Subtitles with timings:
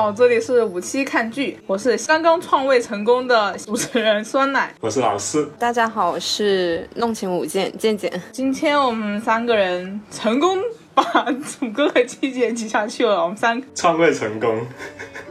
[0.00, 4.72] 好，这里是五期看剧，我是刚刚创位成功的主持人酸奶。
[4.78, 8.08] 我是老师，大家好，我是弄情舞剑剑剑。
[8.30, 10.56] 今天我们三个人成功
[10.94, 11.02] 把
[11.42, 14.64] 主歌和季姐挤下去了，我们三个创位成功。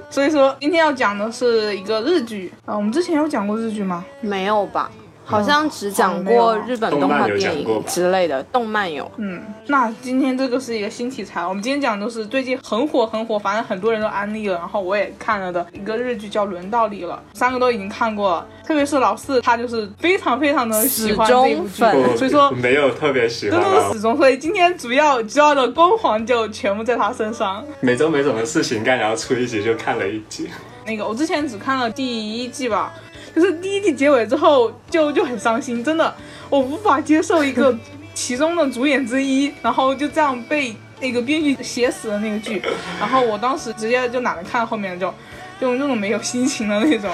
[0.10, 4.04] 所以说今天要讲的是一个日剧啊，我们之前有讲过日剧吗？
[4.20, 4.92] 没有吧？
[5.28, 9.12] 好像只讲过日本动画电影之类的动漫有。
[9.18, 27.62] 嗯，那今天这个是一个新题材，我们今天讲的是最近很火很火，反正很多人都安利了，然后我也看了的一个日剧叫《轮到你了》，三个都已经看过了，特别是老四，他就是非常非常的喜欢这部剧，所以说没有特别喜欢，真的是死忠，所以今天主要主要的光环就全部在他身上。
[27.82, 30.50] 每周没什么事情干，然后出一集就看了一集。
[30.86, 32.94] 那个我之前只看了第一季吧。
[33.40, 36.12] 就是第一季结尾之后就就很伤心，真的，
[36.50, 37.78] 我无法接受一个
[38.16, 42.60] 其中的主演之一，然后就这样被那个编剧写死的那个剧，
[43.00, 45.14] 然后我当时直接就懒得看后面，就
[45.62, 47.12] 就那种没有心情的那种。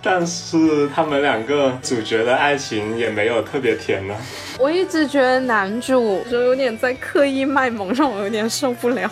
[0.00, 4.14] 但是他们两个主角的爱情也没有特别甜呢。
[4.56, 9.10] 我一直觉得男主就有点在刻意卖萌，让我有点受不了。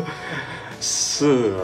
[0.82, 1.54] 是。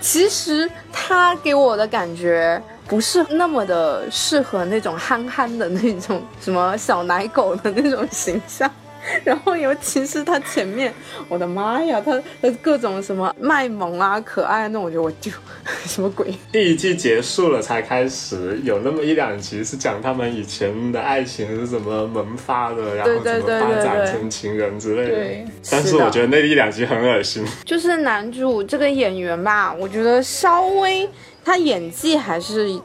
[0.00, 2.62] 其实他给我的感觉。
[2.86, 8.70] 不是那么的适合那种憨憨的那种什么小奶狗的那种形象，
[9.24, 10.92] 然后尤其是他前面，
[11.28, 15.30] 我的妈呀，他的各种什么卖萌啊、可爱那种，我就
[15.86, 16.34] 什么鬼？
[16.50, 25.50] 第一季结束了才开始有那么一两集是讲他们以前的爱情是怎么萌发的，然后怎么发展成情人之类的。
[25.70, 27.44] 但是我觉得那一两集很恶心。
[27.64, 31.08] 就是男主这个演员吧，我觉得稍微。
[31.44, 32.80] 他演技还是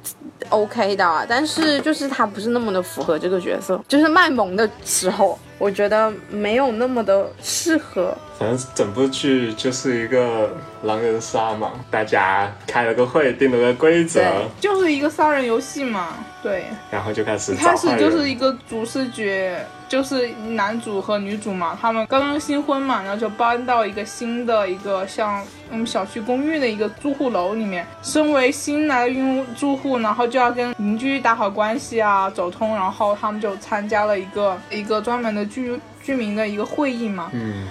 [0.49, 8.15] OK 的，但是就是他不是那么的符合这个角色，就是卖萌的时候，我觉得没有那么的适合。
[8.39, 14.21] 反正整部剧就是一个狼人杀嘛，大家开了个会，定了个规则，
[14.59, 16.15] 就是一个杀人游戏嘛。
[16.43, 17.55] 对，然后就开始。
[17.55, 19.65] 开始就是一个主视觉。
[19.87, 27.85] 就是男主和女主嘛，他们刚刚新婚嘛，然后就搬到一个新的一个像我们小区公寓的一个住户楼里面。
[28.01, 32.75] 身为新来的用住户，然后就要跟邻居打好关系啊，走通。
[32.75, 37.29] 然后他们就参加了一个一个专门的居居民的一个会议嘛。
[37.33, 37.65] 嗯。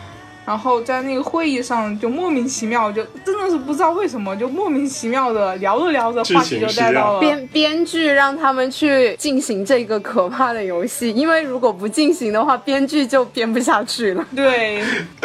[0.47, 14.25] 然后在那个会议上，就莫名其妙，就真的是不知道为什么，就莫名其妙的聊着聊着，话题就带到了编编剧让他们去进行这个可怕的游戏，因为如果不进行的话，编剧就编不下去了。
[14.37, 14.81] 对，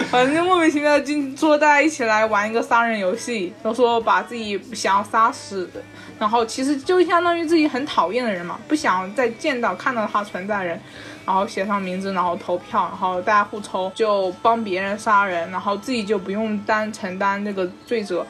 [0.09, 5.79] 反正就莫名其妙进说大家一起来玩一个杀人游戏，都说把自己想要杀死的，
[6.17, 10.81] 然后其实就相当于自己很讨厌的人嘛，不想再见到看到他存在的人。
[11.25, 18.25] 然后写上名字，然后投票，然后大家互抽，就帮别人杀人，然后自己就不用担承担那个罪责。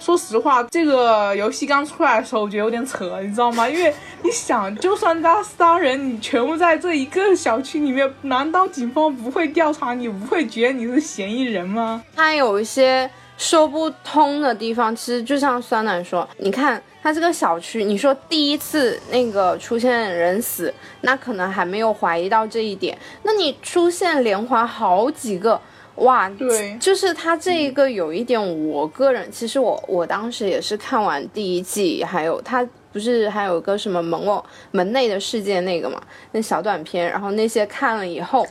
[0.00, 3.68] 说实话，这个游戏刚出来的时候，我觉得有点扯，你知道吗？
[3.68, 12.02] 因为你想，就算他杀人，你全部在这一个小区里面，难道警方不会调查你，不会觉得你是嫌疑人吗？
[12.14, 14.94] 他有一些说不通的地方。
[14.94, 16.82] 其实就像酸奶说，你看。
[17.08, 22.98] 他这个小区，你说第一次那个出现人死，那可能还没有怀疑到这一点。
[23.22, 25.58] 那你出现连环好几个，
[25.94, 34.42] 哇，对，就是他这一个有一点，我个人其实我我当时也是看完第一季，还有他不是还有个什么门外
[34.72, 35.98] 门内的世界那个嘛，
[36.32, 38.46] 那小短片，然后那些看了以后，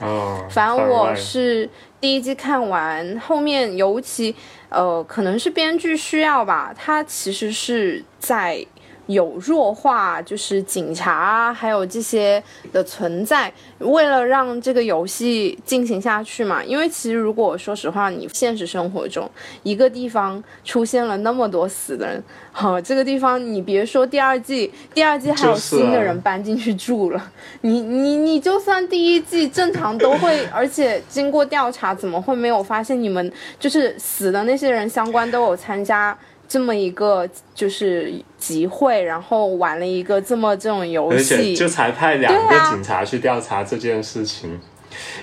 [0.49, 1.69] 反正我是
[2.01, 4.35] 第一季看完，后面尤其。
[4.69, 8.65] 呃，可能是编剧需要吧，他其实是在。
[9.07, 12.41] 有弱化，就是警察还有这些
[12.71, 16.63] 的存在，为了让这个游戏进行下去嘛。
[16.63, 19.29] 因为其实如果说实话，你现实生活中
[19.63, 27.31] 一个地方出现了那么多死的人，好，这个地方你别说第二季，第二季还有新的人搬进去住了，
[27.61, 36.17] 你 你你就算第一季正常都会，而且经过调查，怎么会没有发现你们就是死的那些人相关都有参加？
[36.47, 44.57] 这么一个就是集会，然后玩了一个这么这种游戏，而且就才派两个警察去调查这件事情，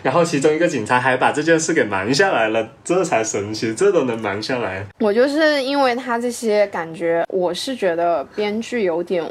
[0.03, 4.85] 然后其中一个警察还把这件事给瞒下来了，这才神奇，这都能瞒下来。
[5.01, 9.25] 我就是因为他这些感觉，我是觉得编剧有点，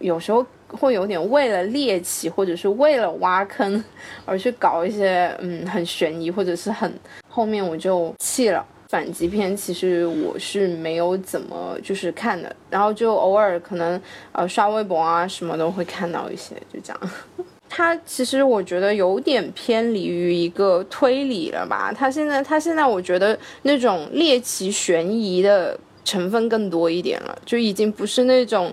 [0.00, 3.82] 有时候会有点为了猎奇或者是为了挖坑
[4.26, 6.92] 而去搞一些嗯很悬疑或者是很
[7.26, 8.62] 后面我就气了。
[8.88, 14.00] 反击片其实我是没有怎么就是看的，然后就偶尔可能
[14.32, 17.00] 呃刷微博啊什么都会看到一些，就这样。
[17.68, 21.92] 它其实我觉得有点偏离于一个推理了吧？
[21.94, 25.78] 它现在它现在我觉得那种猎奇悬疑的。
[26.04, 28.72] 成分更多一点了，就已经不是那种。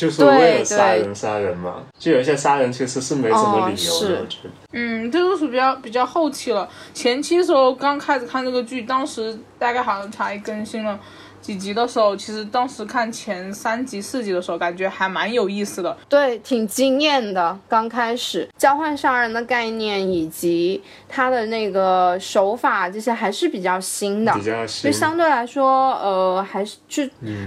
[0.00, 4.26] 就是为了杀人杀人嘛，就有一些杀人其实是没什么理由的。
[4.72, 10.98] 嗯，这个是比较比较后期了，前期的时候刚开始看这个剧，当时大概好像才更新了。
[11.40, 17.58] 几集的时候，其实当时看前三集、四集的时候，感觉还蛮有意思的，对，挺惊艳的。
[17.68, 24.90] 刚开始交换杀人的概念以及他的那个手法，这些还是比较新的，比较新。
[24.90, 27.02] 就相对来说，呃，还是就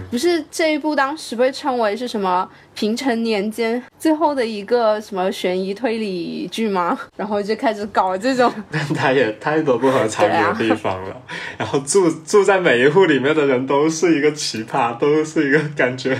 [0.09, 2.49] 不是这一部当时被称为是什么？
[2.73, 6.97] 平成年间最后的一个什么悬疑推理剧吗？
[7.15, 11.21] 然后就开始搞这种， 但他也太多不合常理的地方了。
[11.57, 16.17] 然后住住在每一户里面的人都是一个奇葩，都是一个感觉。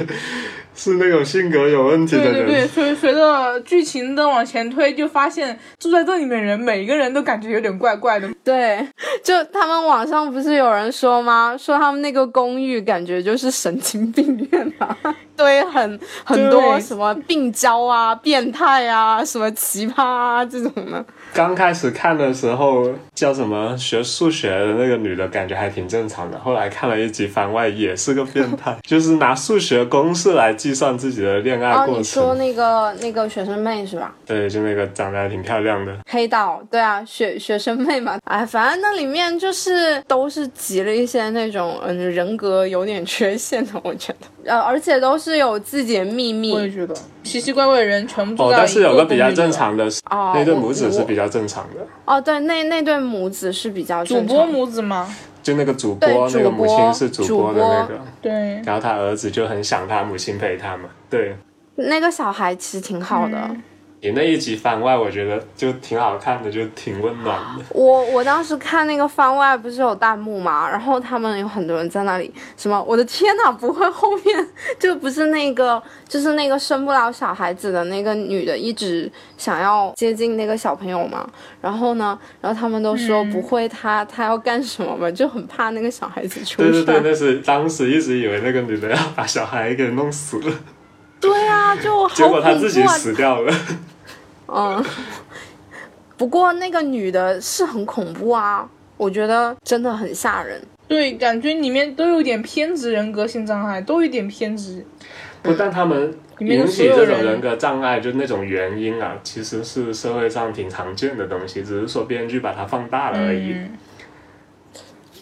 [0.76, 2.34] 是那种性格有问题的人。
[2.34, 8.30] 对对对，随随着剧情的往前推，就发现住在这里面人，每一个人都感觉有点怪怪的。
[8.44, 8.86] 对，
[9.24, 11.56] 就他们网上不是有人说吗？
[11.58, 14.98] 说他们那个公寓感觉就是神经病院啊，
[15.38, 21.06] 对，很很多什么病娇啊、变态啊、什么奇葩啊这种的。
[21.34, 26.38] 刚开始看的时候，叫什么学数学的那个女的，感觉还挺正常的。
[26.38, 31.96] 后来看了一集番外，也是个变态， 就是拿数学公式来计算自己的恋爱过程。
[31.96, 34.14] 哦你说那个那个学生妹是吧？
[34.28, 36.62] 对，就那个长得还挺漂亮的黑道。
[36.70, 38.20] 对啊，学学生妹嘛。
[38.26, 44.28] 哎，反正那里面就是都是集了一些那种嗯人格有点缺陷的，我觉得。
[44.46, 46.54] 呃，而且都是有自己的秘密。
[46.54, 51.86] 我也觉得奇奇怪怪的人全部哦，但是有个比较正常的，那对母子是比较正常的。
[52.06, 55.14] 哦，对，那那对母子是比较主播母子吗？
[55.42, 58.62] 就那个主播，那个母亲是主播的那个，对。
[58.66, 61.36] 然后他儿子就很想他母亲陪他嘛，对。
[61.76, 63.50] 那个小孩其实挺好的。
[64.04, 67.64] 你那一集番外，我觉得就挺好看的，就挺温暖的。
[67.72, 74.48] 我我当时看那个番外，不是有弹幕嘛，然后他们有很多人在那里，什么我的天呐，不会后面
[74.78, 81.26] 就不是那个，就是那个生不了小孩子的那个女的，一直想要接近那个小朋友嘛。
[81.62, 90.54] 然后呢，然后他们都说不会，他他要干什么嘛，就很怕那个小孩子出事对对对，那是当时一直以为那个女的要把小孩给弄死了。
[91.22, 93.54] 对啊，就 结果他自己死掉了。
[94.54, 94.86] 嗯，
[96.16, 100.62] 不过那个女的是很恐怖啊，我觉得真的很吓人。
[100.88, 104.86] 对，感觉里面都有点偏执人格性障碍，都有点偏执。
[105.42, 113.56] 不但他们引起这种人格障碍，就那种原因啊，其实是社会上挺常见的东西，只是说编剧把它放大了而已。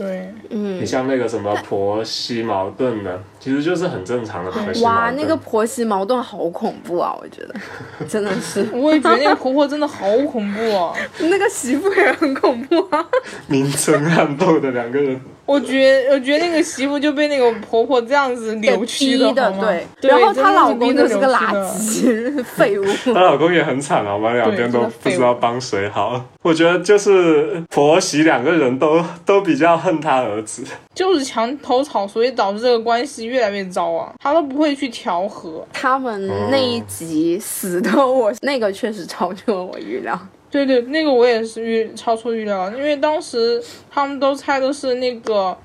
[0.02, 7.16] 对，嗯，你像那个什么婆媳矛盾的，其实就是很正常的婆媳哇，那个婆媳矛盾好恐怖啊！
[7.22, 7.54] 我觉得。
[8.10, 13.06] 真的是，我也觉得那个婆婆真的好恐怖啊， 那个媳妇也很恐怖啊，
[13.46, 15.22] 明争暗斗的两个人。
[15.52, 19.52] 我觉我觉得那个媳妇就被那个婆婆这样子扭曲的，
[20.00, 26.24] 对，然后她老公就是个垃圾 废物，她老公也很惨啊，我们两边都不知道帮谁好。
[26.42, 30.64] 我觉得就是婆媳两个人都 都比较恨他儿子，
[30.96, 34.14] 就是墙头草，所以导致这个关系越来越糟啊。
[34.20, 35.66] 他都不会去调和。
[35.74, 40.18] 他们那一集死的，我 那个确实超出了我预料。
[40.52, 45.58] 对对，那个我也是预超出预料，因为当时他们都猜的是那个。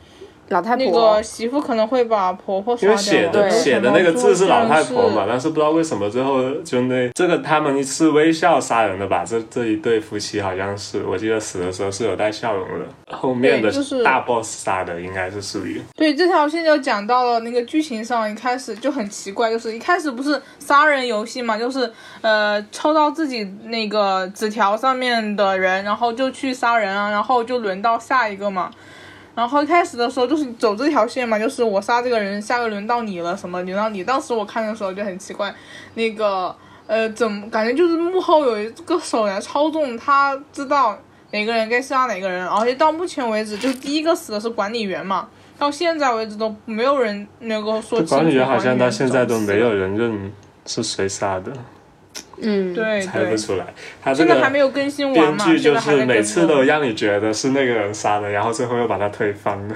[0.48, 9.24] 老太婆那个媳妇可能会把婆婆因为写的写的那个字是老太婆嘛，但是不知道为什么最后就那这个他们是微笑杀人的吧？
[9.24, 12.86] 这这一对夫妻好像是，我记得死的时候是有带笑容的。
[13.16, 13.72] 后面的
[14.04, 28.70] 大 boss 杀的应该是属于对这条线就讲到了那个剧情上，一开始就很奇怪，就是一开始不是杀人游戏嘛，就是呃抽到自己那个纸条上面的人，然后就去杀人啊，然后就轮到下一个嘛。
[29.36, 34.02] 然后一开始的时候就是走这条线嘛，就是我杀这个人，下个轮到你了，什么轮到你。
[34.02, 35.54] 当时我看的时候就很奇怪，
[35.92, 40.98] 那个呃，怎么感觉就是幕后有一个手来操纵，他知道
[41.32, 42.48] 哪个人该杀哪个人。
[42.48, 45.28] 而且到目前为止，就第一个死的是管理员嘛，
[45.58, 50.32] 到现在为止都没有人能够说管理员好像到现在都没有人认
[50.64, 51.52] 是谁杀的。
[52.40, 53.66] 嗯，对，猜不出来。
[54.02, 55.44] 他这个还没有更新完嘛？
[55.44, 59.74] 编剧就是每次都让你觉得是那个人杀的，然后最后又把他推翻了。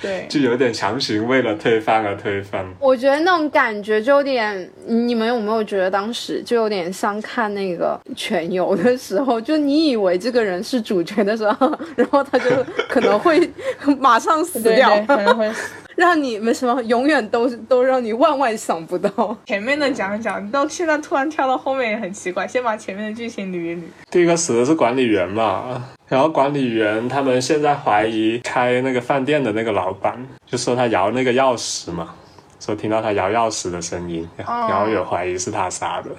[0.00, 2.64] 对， 就有点强行为了推翻而推翻。
[2.78, 12.50] 我觉得那种感觉就有点，你们有没有觉得当时就有点像看那个全游的时候，就你以为这个人是主角的时候，然后他就
[12.88, 13.50] 可能会
[13.98, 15.70] 马上死掉，可能会死。
[16.02, 19.36] 让你们什么永远都都让你万万想不到。
[19.46, 22.44] 前面的讲一讲，到现在突然跳到后面也很奇怪。
[22.44, 23.82] 先把前面的剧情捋一捋。
[24.10, 32.12] 第一个死的是管理员嘛，然后管理员他们现在怀疑开那个饭店的那个老板，就说他摇那个钥匙嘛，
[32.58, 36.10] 说听到他摇钥匙的声音，然后有怀疑是他杀的，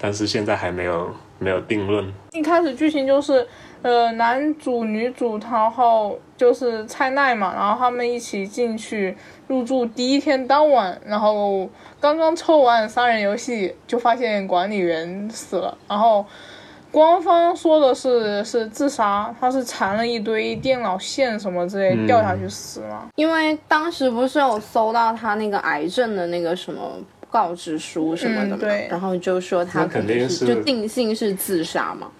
[0.00, 2.14] 但是现在还没有没有定论。
[2.30, 3.44] 一开始剧情就是。
[3.86, 9.16] 呃，男主、女主，然后就是蔡奈嘛，然后他们一起进去
[9.46, 9.86] 入住。
[9.86, 15.78] 第一天当晚，然后刚刚抽完杀人游戏，就发现管理员死了。
[15.86, 16.26] 然后
[16.90, 23.08] 官方说的是是自杀，他是缠了一堆电脑线什么之类掉下去死了。
[23.14, 26.80] 因为当时不是有搜到他那个癌症的那个什么
[27.30, 32.10] 告知书什么的嘛，对，然后就说他肯定是就定性是自杀嘛。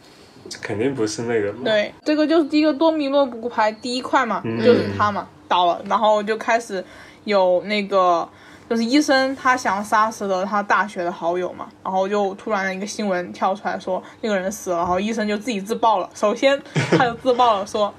[0.60, 1.52] 肯定不是那个。
[1.64, 6.84] 对，这个就是第一个多米诺骨牌第一块嘛，就是他嘛倒了，然后就开始
[7.24, 8.28] 有那个
[8.68, 16.60] 就是医生他想杀死了他大学的好友嘛，然后就突然一个新闻跳出来说那个人死了，然后医生就自己自爆了，首先
[16.90, 17.92] 他就自爆了说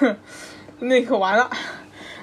[0.80, 1.48] 那个完了。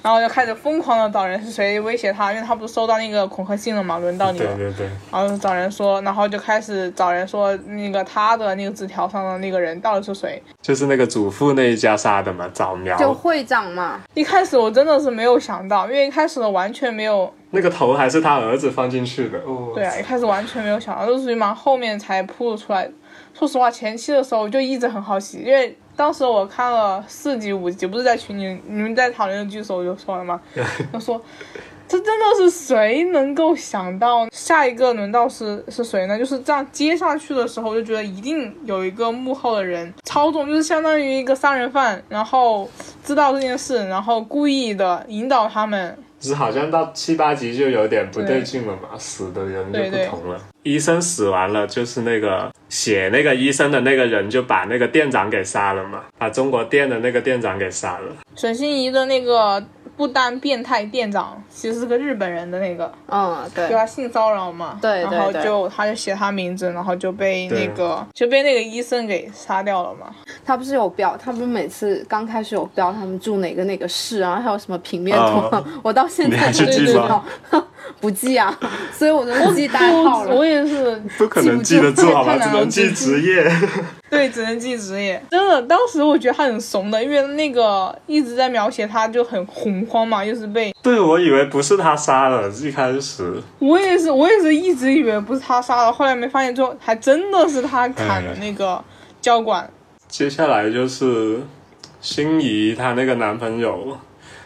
[0.04, 4.56] 然后就开始疯狂的找人是谁威胁他，因为他不是收到那个恐吓信了嘛，轮到你了。
[4.56, 4.90] 对对对。
[5.12, 10.42] 然后找人说，然后就开始找人说那个他的那个纸条上的那个人到底是谁？
[10.62, 12.98] 就是那个祖父那一家杀的嘛，早苗。
[12.98, 14.02] 就会长嘛。
[14.14, 17.32] 一开始我真的是没有想到，因为一开始的完全没有。
[17.52, 19.38] 那个头还是他儿子放进去的。
[19.40, 19.72] 哦。
[19.76, 22.90] 对啊，一开始完全没有想到，就是属于嘛后面才铺出来。
[23.34, 25.78] 说实话，前期的时候我就一直很好奇，因为。
[26.02, 30.42] 当时我看了四集五集，不是在群里你们在讨论剧的时候我就说了吗？
[30.92, 31.22] 他说，
[31.92, 36.18] 这真的是谁能够想到下一个轮到是是谁呢？
[36.18, 42.70] 就是这样接下去的时候，就觉得一定有一个幕后的人操纵，就是相当于一个杀人犯，然后
[43.04, 45.98] 知道这件事，然后故意的引导他们。
[46.22, 50.40] 是好像到七八集就有点不对劲了嘛，死的人就不同了。
[50.64, 58.16] 医生死完了，就是那个写那个医生的那个人就把那个店长给杀了嘛，把中国店的那个店长给杀了。
[58.38, 59.62] 沈心怡的那个。
[59.98, 70.08] 不丹变态店长其实是个日本人的那个，嗯，对，就他性骚扰嘛，对，然后就他就写他名字，然后就被那个就被那个医生给杀掉了嘛。
[70.44, 77.24] 他不是有标，他不是每次刚开始有标他们住哪个哪个市然后，还有什么平面图， 我到现在都记得，
[78.00, 78.58] 不记啊，
[78.92, 80.36] 所以我都记代号了。
[80.36, 83.52] 我也是，不可能记得住好吧，只能记职业。
[84.10, 85.22] 对，只能记职业。
[85.30, 90.74] 真的，当时我觉得他很怂的，因为那个一直在描写他就很恐慌嘛，又是被……
[90.82, 93.42] 对，我以为不是他杀的，一开始。
[93.60, 98.84] 我也是，我也是一直以为不是他杀的，后来没发现之后，还真的是他砍的那个
[99.22, 99.70] 教官。
[100.08, 101.40] 接下来就是
[102.02, 103.98] 心仪她那个男朋友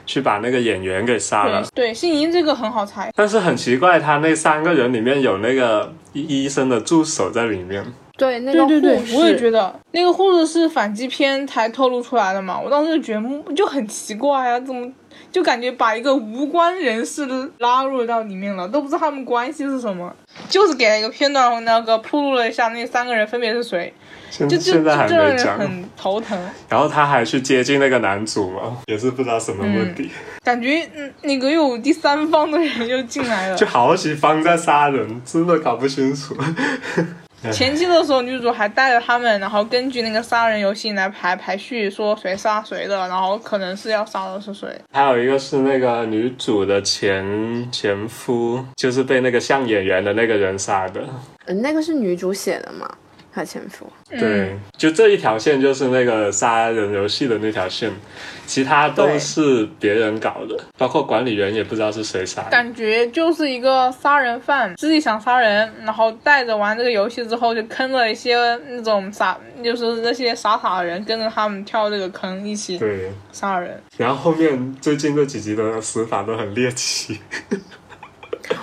[0.06, 1.66] 去把那个演员给杀了。
[1.74, 7.86] 对，心仪这个很好猜，但是很奇怪，他那三个人里面有那个医生的助手在里面。
[8.18, 12.58] 对，那个护士，我也觉得那个护士是反击片才透露出来的嘛。
[12.58, 14.90] 我当时觉得就很奇怪啊，怎么
[15.34, 20.16] 就感觉把一个无关人士拉入到里面了，都不知道他们关系是什么，
[20.48, 23.94] 就是给了一个片段，那个铺露了一下那三个人分别是谁，
[24.50, 26.38] 就现在还没讲，很头疼。
[26.70, 30.10] 然后他还去接近那个男主嘛，也是不知道什么目的，
[30.44, 36.36] 感觉嗯那个又有第三方的人又进来了， 就好几方在杀人，真的搞不清楚。
[37.52, 44.68] 前期的时候，女主还带着他们，然后根据那个杀人游戏来排排序，说谁杀谁的，然后可能是要杀的是谁。
[44.92, 51.02] 还有一个是那个女主的前前夫，就是被那个像演员的那个人杀的。
[51.46, 52.90] 嗯，那个是女主写的吗？
[53.36, 57.92] 他前夫，对，就这一条线就是那个杀人游戏的那条线，
[58.48, 62.44] 其他都是别人搞的，包括管理员也不知道是谁杀。
[62.44, 68.38] 感觉就是一个杀人犯自己想杀人，然后带着玩这个游戏之后就坑了一些
[68.70, 73.78] 那种傻，就是那些傻傻的人跟着他们跳这个坑一起对杀人。
[73.98, 77.20] 然后后面最近这几集的死法都很猎奇。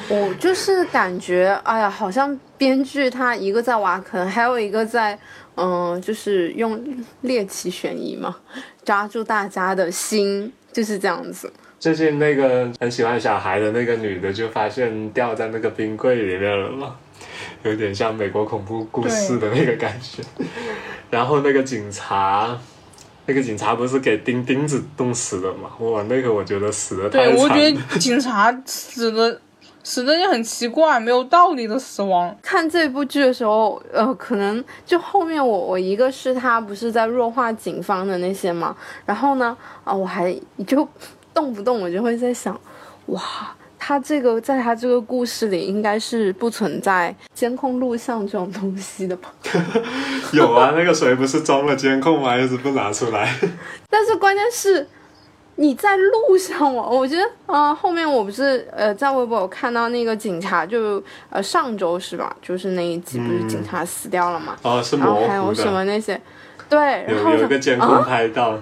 [0.09, 5.19] 我就是感觉，哎呀，好像编剧他一个在挖坑，还有一个在，
[5.57, 6.83] 嗯，就是用
[7.23, 8.37] 猎奇悬疑嘛，
[8.85, 11.53] 抓住大家的心，就是这样子。
[11.81, 16.95] 最近那个很喜欢小孩的那个女的，就发现掉在那个冰柜里面了嘛，
[17.65, 20.23] 有点像美国恐怖故事的那个感觉。
[21.11, 22.57] 然后那个警察，
[23.27, 25.71] 那个警察不是给钉钉子冻死了嘛？
[25.81, 27.35] 哇，那个我觉得死的太惨。
[27.35, 29.41] 对，我觉得 警察死的。
[29.85, 32.35] 死的就很奇怪，没有道理的死亡。
[32.41, 40.33] 看这部剧的时候，呃，可能就后面我我一个是他不是在弱化警方的那些嘛，然后呢，啊，我还
[40.67, 40.87] 就
[41.35, 42.59] 动不动我就会在想，
[43.07, 43.21] 哇，
[43.79, 49.33] 他这个在他这个故事里应该是不存在监控录像这种东西的吧？
[50.33, 52.37] 有啊，那个谁不是装了监控吗？
[52.37, 53.35] 一直不拿出来。
[53.91, 54.87] 但是关键是。
[55.57, 62.35] 你在路上我我觉得啊，后面我不是呃在微博有看到那个警察，就呃上周是吧？
[62.41, 64.57] 就是那一集不是警察死掉了嘛？
[64.63, 66.21] 哦，是然后还有什么那些？
[66.69, 68.59] 对，有有一个监控拍到。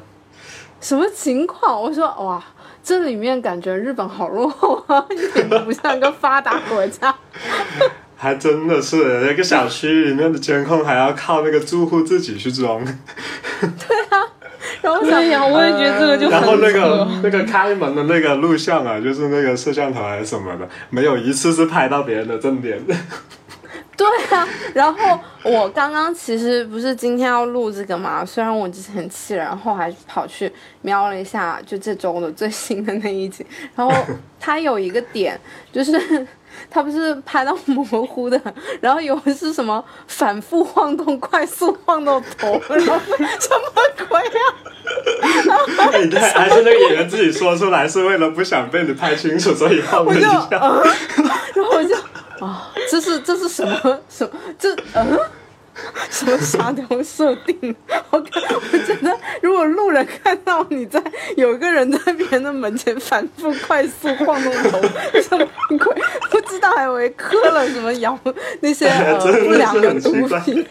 [0.80, 1.80] 什么情况？
[1.80, 2.42] 我说哇，
[2.82, 7.14] 这里面感觉日本好落后啊，一点都不像个发达国家。
[8.16, 12.85] 还真的是那个小区里面的监控还要靠那个住户自己去装。
[12.85, 14.00] 对啊。
[14.83, 22.95] 然后想想，我也觉得这个就然后那个那个开门的那个录像啊，就是那个摄像头还是什么的，没有一次是拍到别人的正脸的。
[23.97, 24.07] 对
[24.37, 33.45] 啊，然后我刚刚其实不是今天要录这个嘛，虽然我之前气了，然后还跑去瞄了一下，就这周的最新的那一集，
[33.77, 33.95] 然后
[34.39, 35.39] 它有一个点
[35.71, 36.27] 就是。
[36.71, 38.40] 他不是拍到模糊的，
[38.80, 42.99] 然后有是什么反复晃动、快速晃动头， 然后
[43.38, 45.99] 什么鬼啊？
[46.02, 50.49] 你看，还是那个演员自己说出来，是为了不想被你拍清楚，所以晃了一下。
[50.50, 50.61] 然
[51.64, 51.95] 后我就
[52.45, 55.19] 啊，这是这是什么什么这嗯？
[56.11, 57.75] 什么沙雕设定？
[58.11, 61.03] 我感我觉得，如果路人看到你在
[61.37, 64.81] 有一个人在别人的门前反复快速晃动头，
[65.23, 65.47] 什么
[65.79, 66.03] 鬼？
[66.31, 68.19] 不知道还以为磕了什么药，
[68.61, 70.13] 那些呃不良的毒
[70.45, 70.67] 品。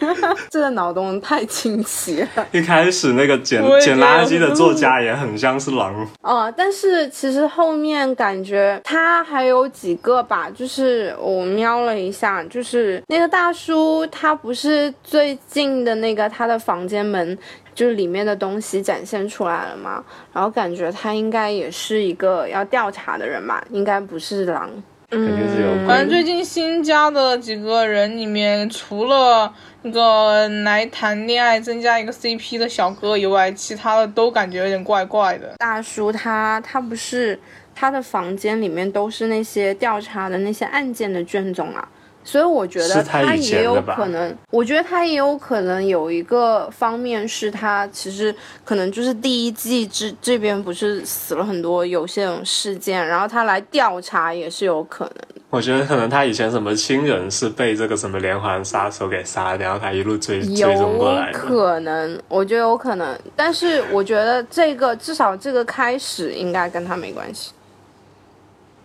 [0.49, 2.45] 这个脑洞太清奇了。
[2.51, 6.07] 一开始那个捡捡垃圾的作家也很像是狼。
[6.21, 14.93] 哦，但是其实后面感觉他还有几个吧，就是我瞄了一下，就是那个大叔他不是。
[15.03, 17.37] 最近的那个他的房间门，
[17.73, 20.03] 就是里面的东西展现出来了嘛，
[20.33, 24.69] 然后感觉他应该也是一个要调查的人嘛，应该不是狼。
[25.11, 29.51] 嗯，反正最近新加的几个人里面，除了
[29.81, 35.55] 那个来谈恋爱增加一个 CP 的小哥以外，其他的都感觉有点怪怪的。
[35.57, 37.39] 大叔他他不是
[37.73, 41.89] 他的房间里面都是那些调查的那些案件的卷宗啊。
[42.23, 55.15] 所以我觉得他也有可能，我觉得他也有可能有一个方面是他其实可能就是第一季这这边不是死了很多有些种事件，然后他来调查也是有可能。
[55.49, 61.31] 我觉得可能他以前什么亲人是被这个什么连环杀手给杀，然后他一路追追踪过来。
[61.31, 67.51] 有可能，我觉得有可能，但是我觉得这个至少这个开始应该跟他没关系。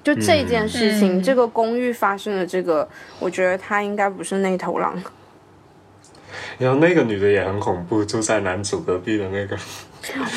[0.04, 2.86] 就这件事情，这个公寓发生的这个，
[3.18, 5.02] 我觉得他应该不是那头狼。
[6.58, 9.56] 然后那个女的也很恐怖，住在男主隔壁的那个。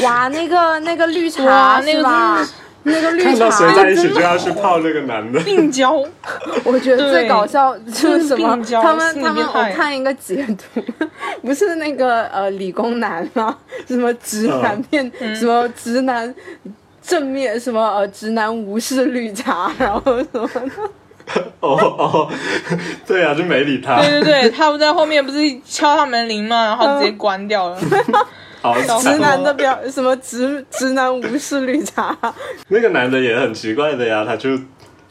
[0.03, 2.47] 哇，那个那个绿茶是吧？
[2.83, 3.29] 那个绿茶。
[3.31, 5.39] 看到谁在一起就要去泡那个男的。
[5.41, 5.91] 病娇。
[6.63, 8.57] 我觉得最搞笑就是什么？
[8.81, 10.81] 他们他们我看一个截图，
[11.41, 13.57] 不是那个呃理工男吗？
[13.85, 15.11] 什么直男片？
[15.35, 16.33] 什么直男？
[17.07, 20.71] 正面什么呃直男无视绿茶，然后什么的。
[21.59, 22.31] 哦哦，
[23.05, 23.99] 对啊，就没理他。
[24.01, 27.77] 对对对，他不在后面不是敲他门铃嘛，然后直接关掉了。
[28.61, 32.17] 好直男的表 什么直直男无视绿茶。
[32.69, 34.57] 那个男的也很奇怪的呀，他就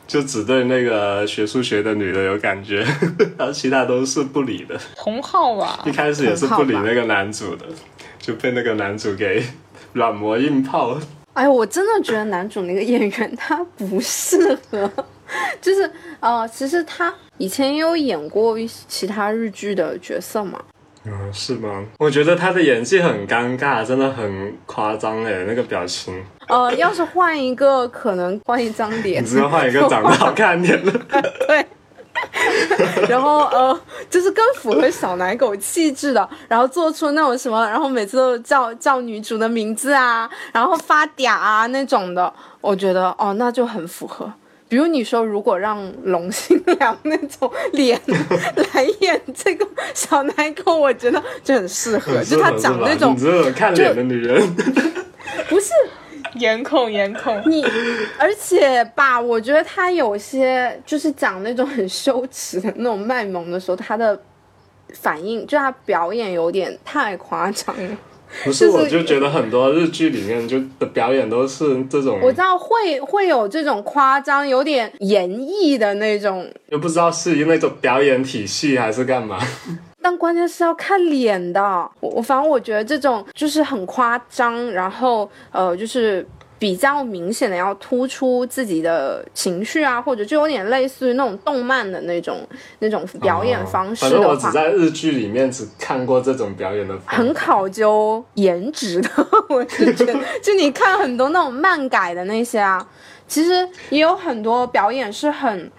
[0.07, 2.85] 就只对那个学数学的女的有感觉，
[3.37, 4.75] 然后其他都是不理的。
[4.97, 5.81] 同号吧。
[5.85, 7.67] 一开始也是不理那个男主的，
[8.19, 9.45] 就被那个男主给
[9.93, 10.99] 软磨硬泡。
[11.37, 14.91] 哎，我真的觉得男主那个演员他不适合，
[15.61, 18.57] 就是呃，其实他以前也有演过
[18.89, 20.59] 其他日剧的角色嘛。
[21.05, 21.85] 嗯，是吗？
[21.99, 26.25] 我觉得他的演技很尴尬，真的很夸张哎，那个表情。
[26.49, 30.91] 呃，要是换一个，可能换一张 脸，你只能换一个长得好看点的。
[31.47, 31.67] 对。
[33.09, 44.33] 然后呃，就是更符合小奶狗气质的，然后做出那种什么，然后每次都叫叫女主的名字啊，然后发嗲啊那种的，我觉得哦，那就很符合。
[44.69, 48.01] 比如你说，如果让龙心良那种脸
[48.75, 53.17] 来演这个小奶狗，我觉得就很适合，就他长那种
[53.55, 54.43] 看脸的女人，
[55.49, 55.71] 不是。
[56.41, 57.65] 颜控颜控，你，
[58.19, 64.21] 而且吧，我觉得他有些就是讲那种很羞耻的那种卖萌的时候，他的
[64.95, 67.97] 反应就他表演有点太夸张了。
[68.45, 79.39] 不是，我就觉得很多日剧里面就的表演都是这种，我知道会会有这种夸张、有点演绎的那种，又不知道是那种表演体系还是干嘛。
[80.03, 81.61] 但关键是要看脸的，
[81.99, 86.25] 我我反正我觉得这种就是很夸张，然后呃就是
[86.59, 92.47] 比较明显的要突出自己的情绪啊，或者就有点类似于那种动漫的那种
[92.79, 99.11] 那种表演方式的话，我只在日剧里面只看过这种表演的，很考究颜值的。
[99.49, 102.87] 我是觉得， 就你看很多那种漫改的那些啊，
[103.29, 105.71] 其实也有很多表演是很，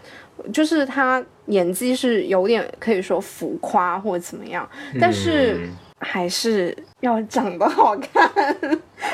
[0.54, 4.70] 就是他演技是有点可以说浮夸或者怎么样，
[5.02, 5.68] 但是。
[6.00, 8.28] 还是要长得好看，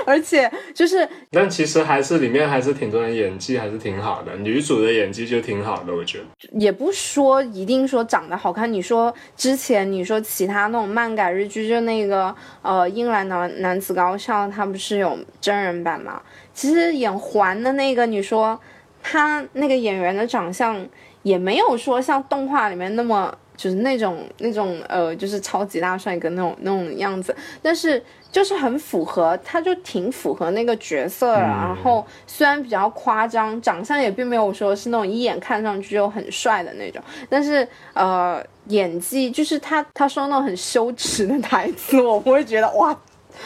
[0.06, 6.26] 而且就是， 但其实还是里面还是挺多人演技还是挺好的，女主的演技就挺好的，我觉得。
[6.58, 16.22] 也不说一定说长得好看，你说之前你说其他那种漫改日剧，就那个呃英兰男男子高校，他不是有真人版吗？
[16.54, 18.58] 其实演环的那个，你说
[19.02, 20.88] 他那个演员的长相
[21.24, 23.38] 也没有说像动画里面那么。
[23.56, 31.34] 就是那种那种呃，就是超级大帅哥那种那种样子，但是就是很符合，他就挺符合那个角色。
[31.34, 42.98] 然后虽然比较夸张，长相也并没有说是那种一眼看上去就很帅的那种，但是呃，演技就是他他说那种很羞耻的台词，我不会觉得哇。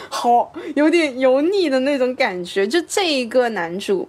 [0.09, 2.67] 好，有点油腻的那种感觉。
[2.67, 4.07] 就这一个男主，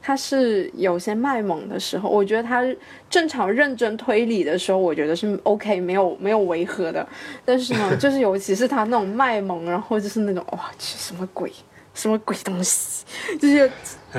[0.00, 2.64] 他是有些卖萌的时候，我觉得他
[3.08, 7.06] 正常认真推理的时候，我觉得是 OK，没有没有违和的。
[7.44, 11.52] 但是呢， 就是尤其是他那种卖萌，然后就是那种哇去什么鬼，
[11.94, 13.04] 什么鬼东西，
[13.40, 13.70] 就是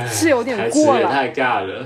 [0.08, 1.86] 是有点过了，太尬了。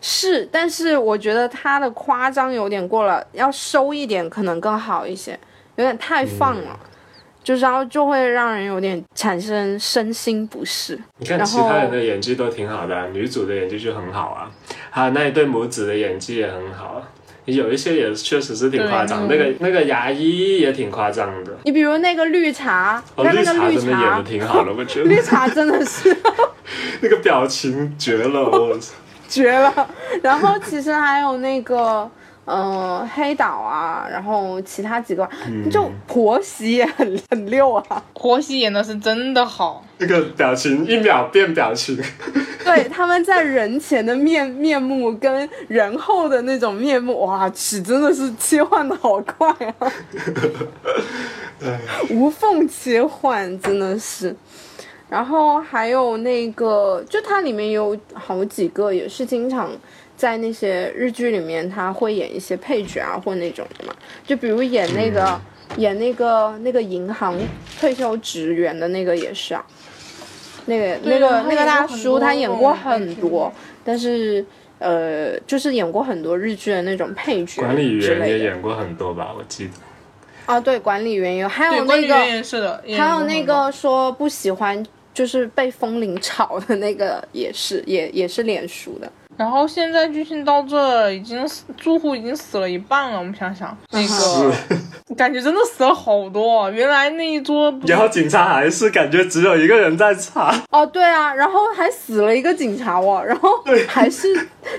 [0.00, 5.38] 是，但是我觉得他的夸张有点过了，要收一点可能更好一些，
[5.74, 6.78] 有点太放了。
[7.48, 10.98] 就是然后就会让人有点产生身心不适。
[11.16, 14.50] 你看其他人的演技都挺好的，女主的演技就很好啊，
[14.90, 17.02] 还有那一对母子的演技也很好，
[17.46, 19.26] 有一些也确实是挺夸张。
[19.26, 21.56] 那个那个牙医也挺夸张的。
[21.64, 25.08] 你比如那个绿茶，那个绿茶真的演的挺好的，我觉得。
[25.08, 26.14] 绿茶真的是，
[27.00, 28.92] 那个表情绝了，我操，
[29.26, 29.90] 绝了。
[30.22, 32.10] 然后其实还有那个。
[32.50, 35.28] 嗯，黑岛啊，然后其他几个
[35.70, 42.00] 就婆媳也很 很溜啊，婆媳演的是真的好，那个表情一秒变表情，
[42.64, 49.92] 对，他们在人前的面面目跟人后的那种面目，哇，去真的是切换的好快啊，
[52.08, 54.34] 无缝切换真的是，
[55.10, 59.70] 然后还有那个，就它里面有好几个也是经常。
[60.18, 63.94] 在那些日剧里面，他会演一些配角啊，或那种的嘛。
[64.26, 65.40] 就比如演那个
[65.76, 67.38] 演那个那个银行
[67.78, 69.64] 退休职员的那个也是啊。
[70.66, 73.50] 那个那个那个大叔他演过很多，
[73.84, 74.44] 但是
[74.80, 77.62] 呃，就是演过很多日剧的那种配角。
[77.62, 79.70] 管理员也演过很多吧，我记得。
[80.46, 82.14] 啊，对，管理员有，还有那个
[82.96, 89.10] 还有那个说不喜欢就是被风铃吵的那个也是，也也是脸熟的。
[89.38, 93.18] 然后现在剧情到这，已经死住户已经死了一半了。
[93.18, 94.52] 我们想想，那个
[95.16, 96.68] 感觉真的死了好多。
[96.72, 100.52] 原来那一桌，然后警察还是感觉只有一个人在查。
[100.72, 103.48] 哦，对啊，然后还死了一个警察哦，然后
[103.86, 104.26] 还是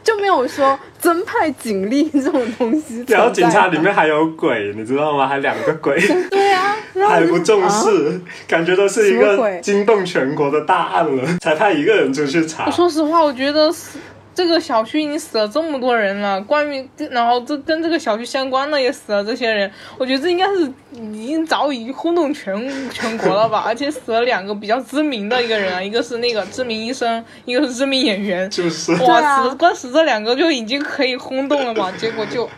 [0.04, 3.02] 就没有说增派警力这种东西。
[3.08, 5.26] 然后警察里面还有鬼，你知道吗？
[5.26, 5.98] 还两个鬼。
[6.30, 6.76] 对啊，
[7.08, 12.70] 还不重视，感觉都是一个惊动全国的大案了，才派一个人出去查。
[12.70, 13.98] 说实话，我觉得死。
[14.34, 23.64] 这个小区已经死了这么多人了，关于然后这跟这个小区相关的也死了这些人，我觉得这应该是已经早已轰动全全国了吧？
[23.68, 31.92] 而且死了两个比较知名的一个人啊，一个是那个知名医生，一个是知名演员，就是哇，死光死这两个就已经可以轰动了嘛？
[31.98, 32.50] 结果就，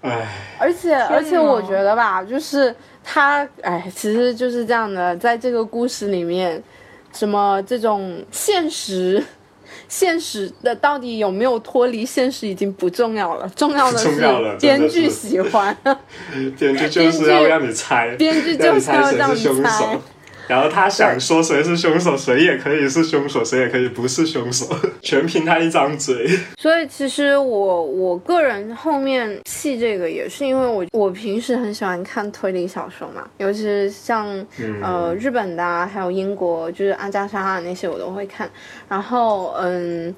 [0.00, 0.26] 唉，
[0.58, 6.60] 而且而且我觉得吧，就是他，唉，其实就是这样的，在这个故事里面，
[7.12, 9.22] 什么这种现实。
[9.88, 15.76] 现实的到底有没有脱离现实已经不重要了，重要的是编剧喜欢，
[16.58, 19.98] 编剧就是要让你猜，编剧就是要让你猜。
[20.48, 24.66] 然后他想说谁是凶手，谁也可以是凶手，谁也可以不是凶手，
[25.00, 26.28] 全凭他一张嘴。
[26.58, 34.26] 所以其实我我个人后面弃这个也是因为我我平时很喜欢看推理小说嘛，尤其是像
[34.82, 38.50] 呃日本的啊，还有英国就是阿加莎那些我都会看。
[38.88, 40.14] 然后嗯，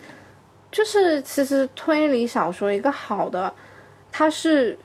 [0.70, 3.52] 就是其实推理小说一个好的，
[4.10, 4.78] 它是。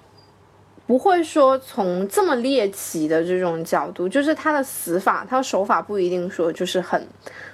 [0.88, 7.06] 不会说从这么猎奇的这种角度，就是他的死法，他的手法不一定说就是很，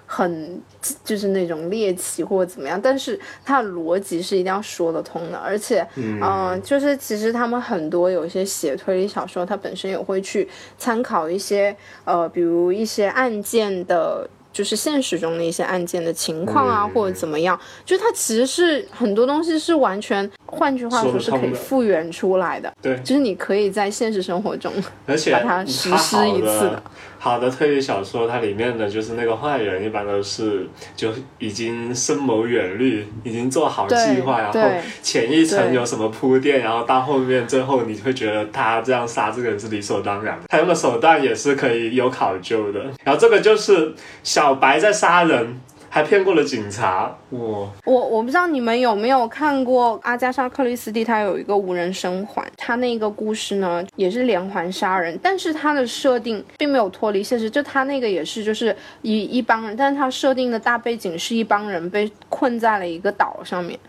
[0.05, 0.61] 很
[1.03, 14.29] 就是那种猎奇或者怎么样，但是他的逻辑是一定要说得通的，而且，嗯，就是其实他们很多有一些写推理小说，他本身也会去参考一些，呃，比如一些案件的。
[14.53, 22.71] 就是现实中的一些案件的情况啊，或者怎么样，就它其实是很多东西是完全，换句话说是可以复原出来的。
[22.81, 24.71] 对，就是你可以在现实生活中，
[25.07, 26.83] 把它实施一次的。
[27.23, 31.09] 好的推理小说，它里面的就是那个坏人，一般都是就
[31.39, 34.59] 已经深谋远虑，已经做好计划，然后
[35.01, 42.81] 前一层有什么铺垫，然后到后面最后你会觉得他这样杀这个人是理所当然的，他用的手段也是可以有考究的。
[43.05, 45.61] 然后这个就是小白在杀人。
[45.93, 47.39] 还骗过了警察，哇！
[47.85, 63.79] 我我不知道你们有没有看过阿加莎克里斯蒂，她有一个无人生还，她那个故事呢也是连环杀人，但是她的设定并没有脱离现实，就她那个也是就是一一帮人，但是她设定的大背景是一帮人被困在了一个岛上面，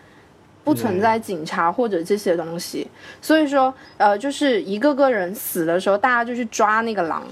[0.62, 2.86] 不存在警察或者这些东西，
[3.22, 7.22] 所以说呃就是一个个人死的时候，大家就去抓那个狼，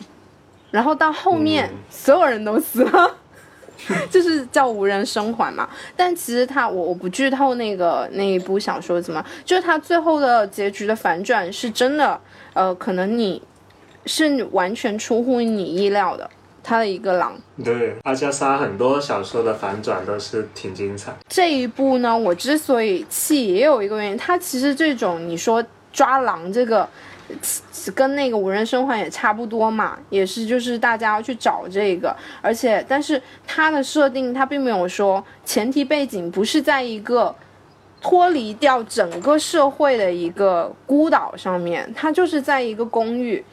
[0.70, 3.18] 然后到后面所有人都死了。
[4.10, 12.20] 就是叫无人生还嘛，但其实他我我不剧透那个那一部小说怎么，就是他最后的结局的反转是真的，
[12.54, 13.42] 呃，可能你
[14.06, 16.28] 是完全出乎你意料的，
[16.62, 17.34] 他的一个狼。
[17.64, 21.12] 对，阿加莎很多小说的反转都是挺精彩。
[21.28, 26.88] 这一部呢，我之所以气也有一个原因，他其实这种你说抓狼这个。
[27.94, 37.34] 跟那个无人生还也差不多嘛，也是就是大家要去找这个，而且但是它的设定它并没有说前提背景不是在一个
[38.00, 43.44] 脱离掉整个社会的一个孤岛上面，它就是在一个公寓，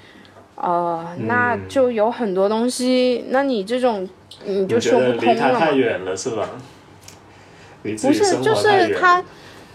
[0.55, 4.07] 呃，那就有很多东西，那你这种
[4.45, 6.49] 你就说不通了太远了是吧？
[7.83, 9.23] 不是，就是它。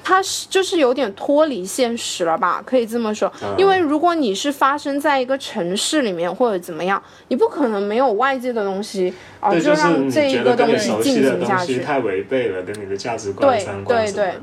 [0.05, 3.33] 它是就是有点脱离现实了吧，可以这么说。
[3.57, 11.81] 因为如果你是发生在一个城市里面或者怎么样，你不可能没有外界的东西啊，就让这一个东西进行下去。
[11.81, 14.35] 太违背了，跟你的价值观对对对，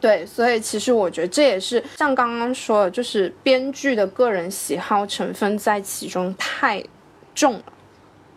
[0.00, 6.82] 对，所以其实我觉得这也是像刚刚说的，就是编剧的个人喜好成分在其中太
[7.34, 7.62] 重了。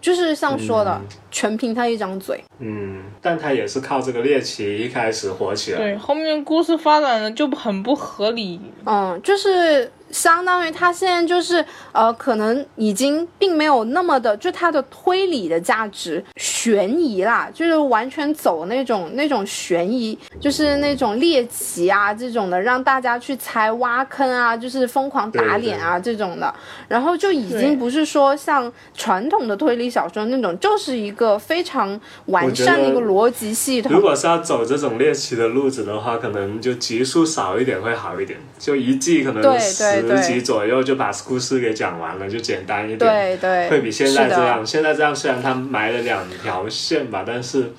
[0.03, 2.43] 就是像说的，全凭他一张嘴。
[2.59, 5.77] 嗯，但他也是靠这个猎奇一开始火起来。
[5.77, 8.59] 对，后面故事发展的就很不合理。
[8.85, 9.89] 嗯，就是。
[10.13, 26.53] 相当于他现在就是呃，可能已经并没有那么的，就他的推理的价值悬疑啦，就是完全走那种那种悬疑，就是那种猎奇啊这种的，让大家去猜挖坑啊，就是疯狂打脸啊这种的，
[26.87, 33.91] 然后就已经不是说像传统的推理小说那种，就是一个非常完善的一个逻辑系统。
[33.91, 40.02] 如果是要走这种猎奇的路子的话，可能就集数少一点会好一点，就一季可能对对。
[40.07, 44.65] 十集左右就把故事给讲完了，就简单一点，对对，会比现在这样。
[44.65, 47.71] 现在这样虽然他埋了两条线吧，但是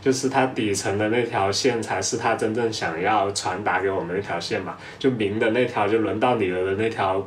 [0.00, 4.76] 就是他底层的那条线才是他真正想要传达给我们那条线嘛。
[4.98, 7.26] 就明的那条，就轮到你了的那条，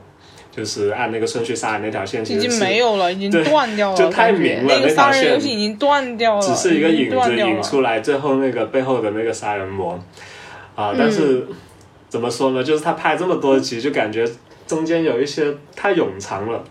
[0.51, 4.75] 就是按那个顺序杀人那条线，已经没有了，已经断掉了，就太明了。
[4.75, 9.99] 那个杀人游戏已经断掉了，只是一个影子引出来，最后那个背后的那个杀人魔
[10.75, 11.47] 啊，但是。
[12.13, 12.63] 怎么说呢？
[12.63, 14.23] 就是他拍这么多集，就感觉
[14.67, 16.63] 中间有一些太冗长了。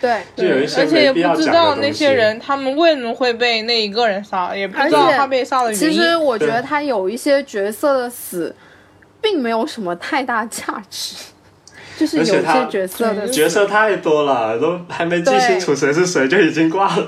[0.00, 5.88] 对，就有一些而且也不知道那些人他们为什么会被那一个人杀，也不知道他被杀的原因。
[5.92, 8.52] 其实我觉得他有一些角色的死，
[9.22, 11.14] 并没有什么太大价值。
[11.96, 17.06] 就是有些角色的角色太多了，都还没记清楚谁是谁就已经挂了。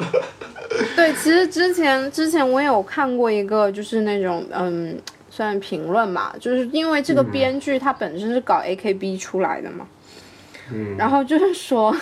[0.95, 4.97] 对，其实之前之前我有看过一个，就是那种嗯。
[5.31, 9.87] 算评论嘛，就是因为这个编剧他本身是搞 AKB 出来的嘛，
[10.73, 11.97] 嗯， 然后就是说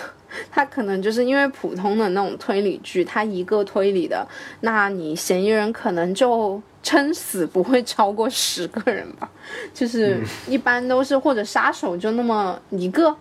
[0.51, 4.27] 他可能就是因为普通的那种推理剧，他一个推理的，
[4.61, 9.29] 那你嫌疑人可能就撑死不会超过十个人吧，
[9.73, 13.15] 就是一般都是或者杀手就那么一个。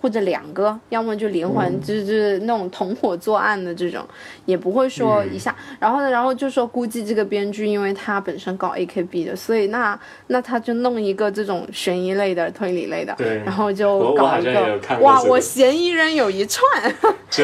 [0.00, 4.02] 或者两个，要么就连环，就是那种同伙作案的这种，
[4.46, 5.54] 也不会说一下。
[5.78, 16.64] 然后呢，然后就说估计这个编剧，因为他本身搞 AKB 的，所以那那他就弄一个这种悬疑类的、推理类的，对然后就搞一个哇，我嫌疑人有一串，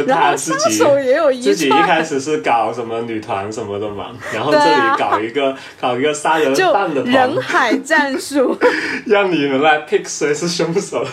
[0.06, 1.54] 然后杀手也有一串。
[1.54, 8.56] 自己一开始是搞什么女团什么的嘛，然后这里搞一个搞一个杀人犯的人海战术，
[9.06, 11.04] 让你们来 pick 谁是凶手。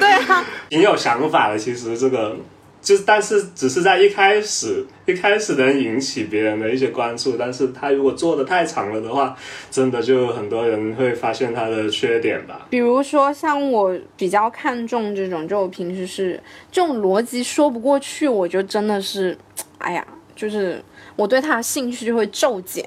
[0.00, 0.44] 对啊。
[0.70, 2.36] 挺有想法的，其实这个
[2.80, 9.36] 就但是只是在一开始一开始能引起别人的一些关注，但是他如果做的太长了的话，
[9.70, 12.66] 真的就很多人会发现他的缺点吧。
[12.70, 19.36] 比如说像我比较看重这种，就我平时是这种逻辑说不过去，我就真的是，
[19.78, 20.06] 哎呀。
[20.36, 20.82] 就是
[21.16, 22.82] 我对他的兴趣就会骤减。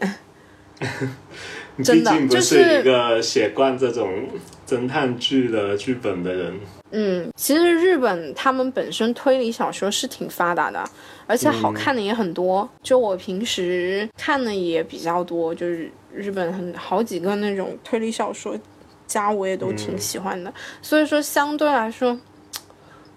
[1.78, 4.28] 毕竟不是一个写惯这种
[4.68, 6.60] 侦探剧的剧本的人。
[6.94, 10.84] 嗯，其实日本他们本身推理小说是挺发达的，
[11.28, 12.70] 而且好看的也很多。
[12.82, 18.58] 就我平时看的也比较多，就是日本很好几个那种推理小说
[19.06, 20.54] 家，我也都挺喜欢的。
[20.82, 22.18] 所以说相对来说。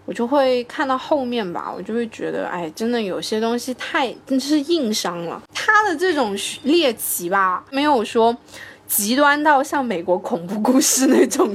[0.08, 5.42] 我就会看到后面吧，我就会觉得，哎，真的有些东西太真是硬伤了。
[5.52, 8.32] 他的这种猎奇吧，没有说。
[8.86, 11.54] 极端到像美国恐怖故事那种，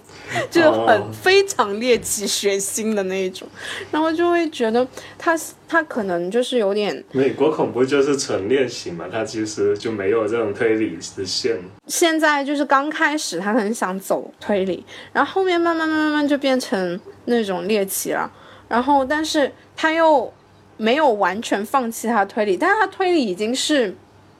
[0.50, 3.46] 就是很非常猎奇血腥的那一种，
[3.90, 4.86] 然后就会觉得
[5.18, 5.38] 他
[5.68, 11.58] 他可能就是有点美国恐怖就是纯猎奇嘛，他其实就没有这种推理的线。
[11.86, 18.30] 现在就是刚开始他很想走推理，然后后面慢慢慢慢慢就变成那种猎奇了，
[18.68, 20.32] 然后但是他又
[20.78, 23.94] 没有完全放弃他推理，但是他推理已经是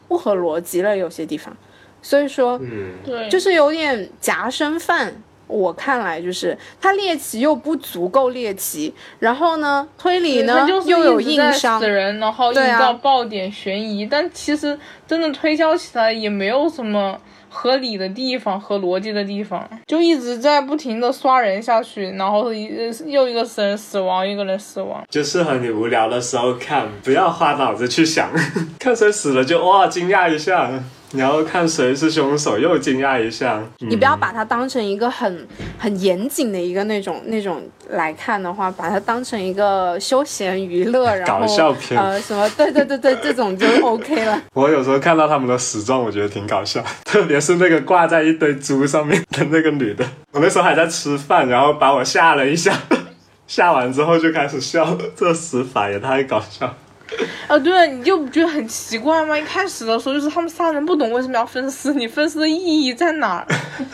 [0.08, 1.54] 不合逻辑了，有些地方。
[2.02, 5.22] 所以说，嗯，对，就是有点夹生饭。
[5.46, 22.70] 我看来就是他猎奇又不足够猎奇，然后呢，推理呢又有硬伤，死人，然后营造爆点悬疑，但其实真的推销起来也没有什么合理的地方和逻辑的地方，就一直在不停的刷人下去，然后一
[23.06, 28.30] 又一个死人死亡，一个人死亡，就适合你无聊的时候看，不要花脑子去想，
[28.78, 30.70] 看谁死了就哇惊讶一下。
[31.12, 33.60] 你要看谁是凶手，又惊讶一下。
[33.78, 35.46] 你不要把它当成一个很
[35.76, 44.40] 很严谨的一个那种那种来看的话，把它当成一个休闲娱乐，然后搞笑片呃什么，对对对对，这种就 OK 了。
[44.54, 52.72] 我有时候看到他们的死状，我觉得挺搞笑， 特别是那个挂在一堆猪上面的那个女的，我那时候还在吃饭，然后把我吓了一下，
[53.48, 56.72] 吓完之后就开始笑，这死法也太搞笑。
[57.48, 59.36] 啊，对，你就觉得很奇怪吗？
[59.36, 63.46] 一开始的时候就是他们三人不懂为什么要分尸，你分尸的意义在哪儿？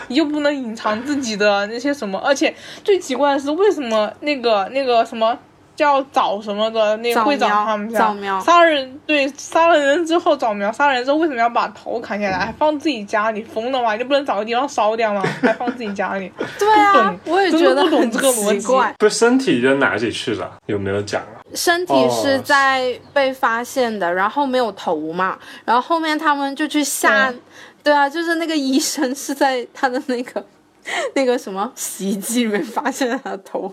[0.09, 5.39] 你就不能隐藏自己的那些什么，而且最奇怪的是为什么那个那个什么。
[5.77, 13.95] 叫找什么的那个会长他们家杀人对杀了人之后找苗杀人之后为什么要把头砍下来还放自己家里疯了吗？
[13.95, 15.23] 你不能找个地方烧掉吗？
[15.43, 16.33] 还放自己家里？
[16.59, 18.67] 对啊，我也觉得不懂这个逻辑。
[18.99, 20.51] 不，身体扔哪里去了？
[20.67, 21.45] 有没有讲啊？
[21.55, 27.33] 身体是在被发现的，然后没有头嘛，然后后面他们就去下，
[27.83, 30.45] 对啊，就是那个医生是在他的那个
[31.15, 33.73] 那个什么洗衣机里面发现他的头。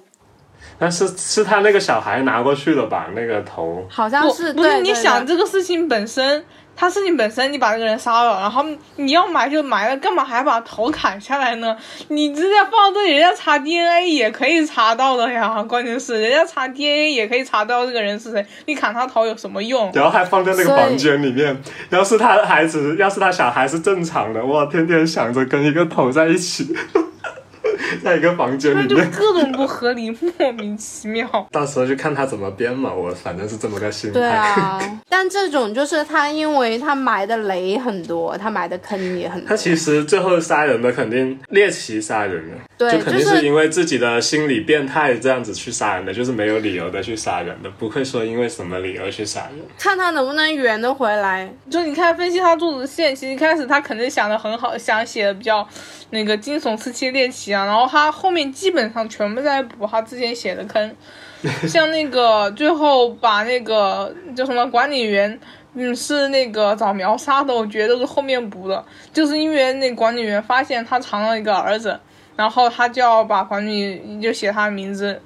[0.79, 3.07] 但是是他那个小孩拿过去的吧？
[3.15, 4.81] 那个头好像是不是？
[4.81, 6.43] 你想这个事情本身，
[6.75, 11.77] 他事情本身，你把那个人杀了，然后你要埋就埋了，干嘛还把头砍下来呢？
[12.09, 15.63] 你直接放这里，人家查 DNA 也可以查到的呀。
[15.63, 19.91] 关键是人家查 DNA 也可以查到这个人是谁，你砍他头有什么用？
[19.93, 21.55] 然后还放在那个房间里面。
[21.91, 26.75] 要是他的孩子，要是他小孩是正常的，哇，天天想着跟一个头在一起。
[28.03, 31.27] 在一个房间里面，各种不合理，莫名其妙。
[31.51, 34.19] 到时候就看他怎么编嘛，我反正是这么个心态。
[34.19, 39.49] 对啊， 但这种就是他，因为他埋的雷很多，他埋的坑也很多。
[39.49, 49.59] 他其实最后杀人的肯定猎奇杀人的，对，就肯定是因为自己的心理变态这样子去杀人的，就是没有理由的去杀人的，不会说因为什么理由去杀人。
[49.77, 51.51] 看他能不能圆得回来。
[51.69, 55.67] 就你看分析他做的线，其实一开始他肯定想的很好，想写的比较
[56.11, 60.95] 那个惊悚、刺激、猎奇啊，然后他后面基本上全部在补他之前写的坑，
[61.67, 65.39] 像那个最后把那个叫什么管理员，
[65.73, 71.99] 嗯，是那个找苗杀的，我觉得是后面补的，就是因为那管理员发现他藏了一个儿子，
[72.35, 75.21] 然后他就要把管理就写他的名字。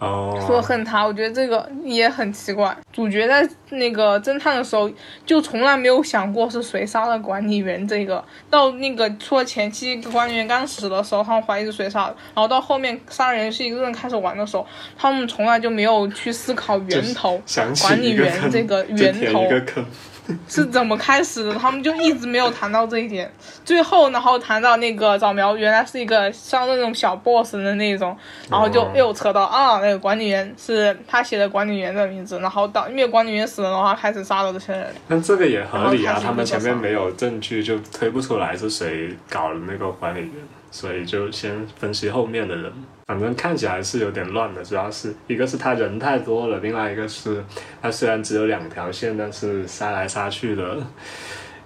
[0.00, 2.76] 说恨他，我觉得这个也很奇怪。
[2.92, 4.90] 主角在那个侦探的时候，
[5.26, 7.86] 就从来没有想过是谁杀了管理员。
[7.86, 17.40] 这个到那个除了前期管理员刚死的时候，他们怀疑是谁杀的，然后到后面杀人是一个人开始玩的时候，他们从来就没有去思考源头，
[17.82, 19.44] 管理员这个源头。
[20.48, 21.54] 是怎么开始的？
[21.54, 23.30] 他们就一直没有谈到这一点。
[23.64, 28.16] 最后，然后谈到那个早苗，原来是一个像那种小 boss 的那种，
[28.50, 32.38] 然后就又扯到啊，那个管理员是他写的管理员的名字。
[32.40, 34.94] 然后到因为管理员死了的话，开始杀了这些人。
[35.08, 40.32] 但这个也合理啊，他们前面没有证据，就推不出来是谁搞的那个管理员，
[40.70, 42.72] 所以就先分析后面的人。
[43.06, 47.42] 反正看起来是有点乱的，主要是一个是他人太多了，另外一个是
[47.80, 50.76] 他虽然只有两条线，但是杀来杀去的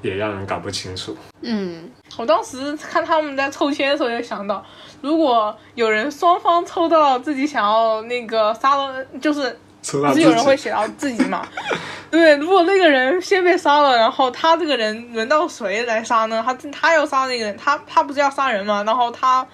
[0.03, 1.17] 也让人搞不清楚。
[1.41, 4.65] 嗯，我当时看他们在抽签的时候就想到，
[5.01, 9.59] 如果有人双方抽到自己想要那个杀了，就是
[9.91, 11.47] 不是有人会写到自己吗？
[12.11, 16.43] 对，如果那个人先被杀了，然后他这个人轮到谁来杀呢？
[16.45, 18.85] 他他要杀那个人，他他不是要杀人吗？
[18.87, 19.47] 然后他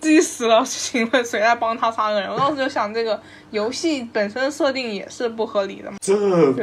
[0.00, 2.30] 自己死了， 请问谁来帮他杀那个人？
[2.30, 3.20] 我当时就想，这个
[3.50, 5.96] 游戏本身设定也是不合理的嘛。
[6.00, 6.16] 这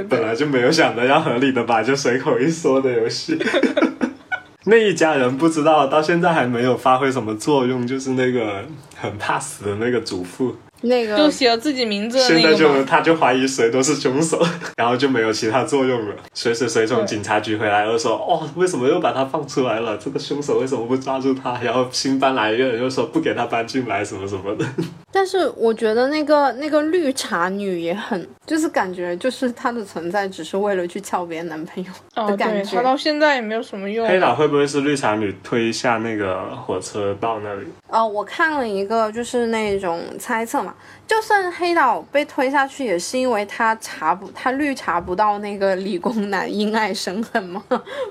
[0.03, 1.81] 本来就没有想着要合理的吧？
[1.81, 3.37] 就随口一说的游戏。
[4.69, 8.65] 那一家人不知道，到现在还没有发挥什么作用，就是那个
[8.99, 10.57] 很怕死的那个祖父。
[10.81, 14.39] 那个就写了自己名字现在就他就怀疑谁都是凶手，
[14.77, 16.15] 然后就没有其他作用了。
[16.33, 19.97] 随时随从警察局回来又说，哦，为什么又把他放出来了？
[19.97, 21.59] 这个凶手为什么不抓住他？
[21.63, 24.65] 然后新搬来一个人又说不给他搬进来，什么什么的。
[25.11, 32.75] 但是我觉得那个那个绿茶女也很，就是感觉就是她的存在只是为了去撬别人男朋友的感觉。
[32.75, 34.07] 她到现在也没有什么用。
[34.07, 37.65] 黑岛会不会是绿茶女推下那个火车到那里？
[37.89, 40.73] 哦，我看了一个就是那种猜测嘛。
[41.07, 47.63] 就算黑岛被推下去，也是因为他查不他绿查不到那个理工男因爱生恨吗？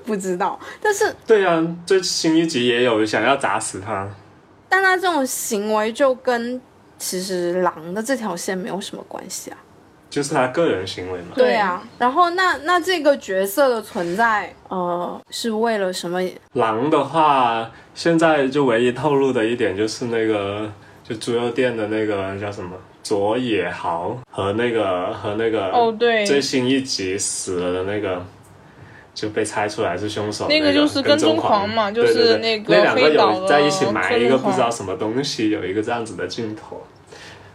[0.03, 0.59] 不知道。
[0.81, 4.09] 但是对呀，最新一集也有想要砸死他，
[4.67, 6.59] 但他这种行为就跟
[6.97, 9.57] 其实狼的这条线没有什么关系啊，
[10.09, 11.35] 就是他个人行为嘛。
[11.35, 16.19] 对啊，然后那那这个角色的存在，呃，是为了什么？
[16.53, 20.71] 狼的话，现在就唯一透露的一点就是那个。
[21.07, 28.25] 就猪肉店的那个叫什么佐野豪和那个和那个哦对，最新一集死了的那个
[29.13, 36.85] 就被猜出来是凶手，那个就是跟踪狂嘛，就是那个那两个有在一起埋一个不知道什么东西，有一个这样子的镜头。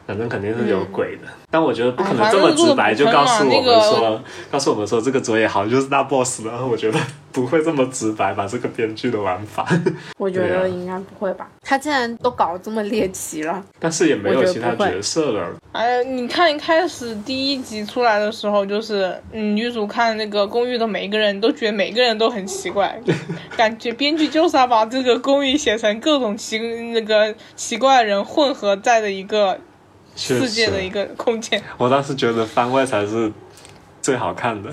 [0.06, 6.98] 反正肯定是有鬼的，但我觉得不可能这么直白就告诉我们说，告诉我们说这个佐野好像就是大 boss 然后我觉得
[7.30, 9.66] 不会这么直白吧这个编剧的玩法。
[10.18, 11.48] 我觉得应该不会吧？
[11.62, 15.54] 他竟然都搞这么猎奇了，但是也没有其他角色了。
[15.70, 23.00] 哎，你看一开始第一集出来的时候，就是女主看那个公寓的每一个人都觉得每个人都很奇怪，
[23.56, 29.58] 感觉编剧就是要把这个公寓写成各种奇那个奇怪的人混合在的一个。
[30.16, 33.32] 世界的一个空间， 我当时觉得番外才是
[34.00, 34.70] 最好看的，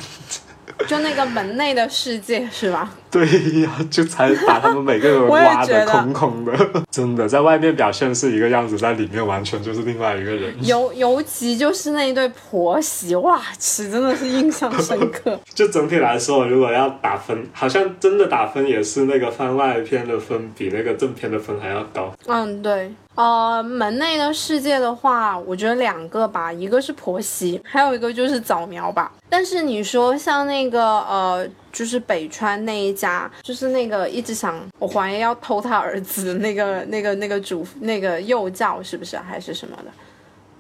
[0.87, 2.93] 就那个门内的世界是吧？
[3.11, 3.25] 对
[3.61, 6.53] 呀，就才把他们每个人 挖的空空的，
[6.91, 10.53] 真的，在外面表现是一个样子，在里面完全就是另外一个人。
[10.61, 15.37] 尤尤其就是那一对婆媳，哇，其真的是印象深刻。
[15.55, 22.13] 就整体来说，如果要打分，好像真的打分也是那个番外篇的分比那个正片的分还要高。
[22.27, 22.91] 嗯，对。
[23.15, 29.11] 呃，门内的世界的话，我觉得两个吧，一个是婆媳，还有一个就是早苗吧。
[29.27, 39.91] 但是你说像那个呃，就是北川那一家，就是那个一直想我怀疑要偷他儿子的那个那个那个主那个幼教是不是还是什么的？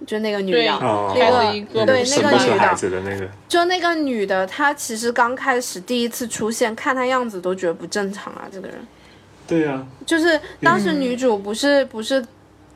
[0.07, 0.79] 就那个女的，
[1.15, 8.77] 那个对那个女的，就那个女的，她其实刚开始第一次出现，看她样子都觉得不正常啊，这个人。
[9.45, 12.25] 对呀，就是当时女主不是不是。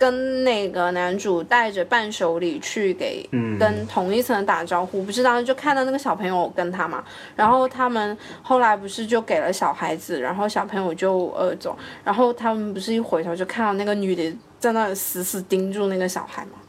[0.04, 3.26] 跟那个男主带着伴手礼去给
[3.58, 7.01] 跟同一层打招呼，不是当时就看到那个小朋友跟他嘛，
[7.38, 16.60] 然后他们后来不是就给了小孩子，然后小朋友就呃走，然后他们不是一回头就看到那个女的在那死死盯住那个小孩嘛。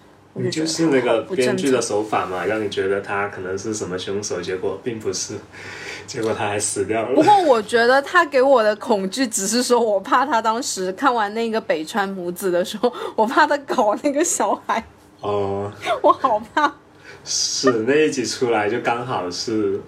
[0.50, 5.34] 就是那个编剧的手法嘛，让你觉得他可能是什么凶手，结果并不是，
[6.06, 7.14] 结果他还死掉了。
[7.14, 14.84] 不过我觉得他给我的恐惧只是说，我怕他当时看完那个北川母子的时候，我怕他搞那个小孩。
[15.20, 15.70] 哦，
[16.02, 16.72] 我好怕。
[17.24, 19.80] 是那一集出来就刚好是。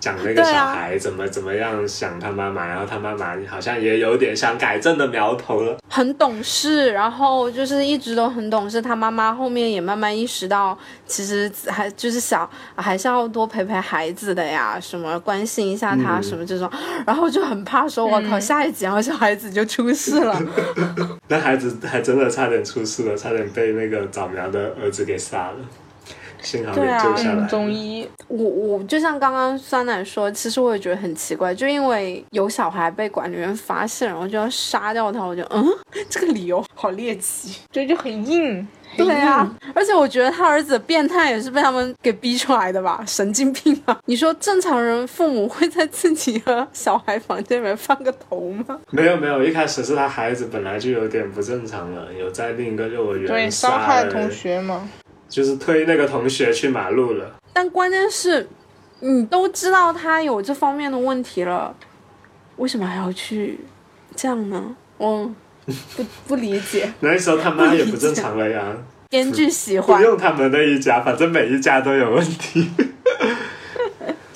[0.00, 5.76] 讲那个小孩怎么怎么样想他妈妈，然后他妈妈好像也有点想改正的苗头了。
[5.88, 8.80] 很懂事，然后就是一直都很懂事。
[8.80, 16.70] 他妈妈后面也慢慢意识到，其实还就是想还是要多陪陪孩子的呀，什么关心一下他什么这种，
[17.06, 20.40] 然后就很怕说，我靠，下一集然后小孩子就出事了。
[21.28, 25.56] 那孩子还真的差点出事了，差点被那个早苗的儿子给杀了。
[26.74, 35.64] 对啊，中医，我我就像刚刚酸奶说，其实我也觉得很奇怪，就因为有小孩被管理员发现，然后就要杀掉他，我就嗯，
[36.08, 38.66] 这个理由好猎奇，这就很硬。
[38.96, 43.96] 对啊，而且我觉得他儿子变态也是被他们给逼出来的吧，神经病啊！
[44.06, 48.80] 你说正常人父母会在自己的小孩房间里面放个头吗？
[48.90, 54.88] 没有没有，一开始是他孩子本来就有点不正常了，有在另一个幼儿园对伤害同学吗？
[55.28, 58.48] 就是推那个同学去马路了，但关键是，
[59.00, 61.74] 你都知道他有这方面的问题了，
[62.56, 63.60] 为什么还要去
[64.16, 64.74] 这样呢？
[64.96, 65.30] 我
[65.96, 66.92] 不不理解。
[67.00, 68.74] 那时候他妈也不正常了呀，
[69.10, 70.00] 编剧喜欢。
[70.00, 72.68] 不用他们那一家，反正每一家都有问题。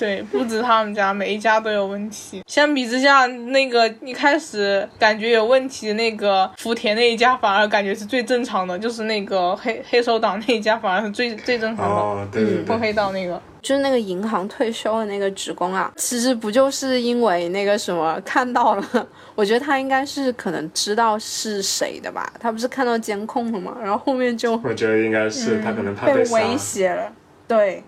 [0.03, 2.43] 对，不止他们家，每一家都有问题。
[2.49, 11.95] 相比之下，那个一开始感觉有问题的那个福田那一家，反而感觉是最正常的，就是那个黑黑手党那一家，反而是最最正常的。
[11.95, 19.07] 哦，对对对，碰黑道那个，就是那个银行退休的那个职工啊，其实不就是因为那个什么看到了？
[19.37, 23.77] 我觉得他应该是可能知道是谁的吧，他不是看到监控了吗？
[23.81, 27.13] 然后后面就我觉得应该是他可能怕被威胁了，
[27.47, 27.85] 对。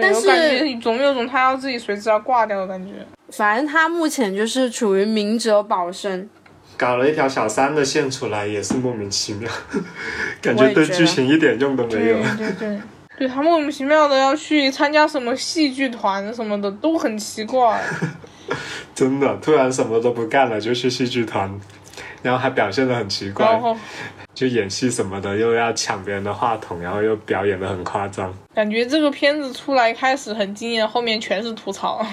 [0.00, 2.92] 但是感觉总有种他要自己随时要挂掉的感觉。
[3.30, 6.28] 反正他目前就是处于明哲保身，
[6.76, 9.50] 搞了一条小三的线出来也是莫名其妙，
[10.40, 12.16] 感觉对剧情一点用都没有。
[12.36, 12.80] 对 对 对，
[13.18, 17.82] 对他莫名其妙的要去参加什么戏剧团什么的都很奇怪。
[18.94, 21.50] 真的，突然什么都不干了就去戏剧团，
[22.22, 23.60] 然后还表现的很奇怪。
[24.34, 28.32] 就演戏什么的，又要抢别人的话筒，然后又表演的很夸张。
[28.54, 32.04] 感觉这个片子出来开始很惊艳，后面全是吐槽。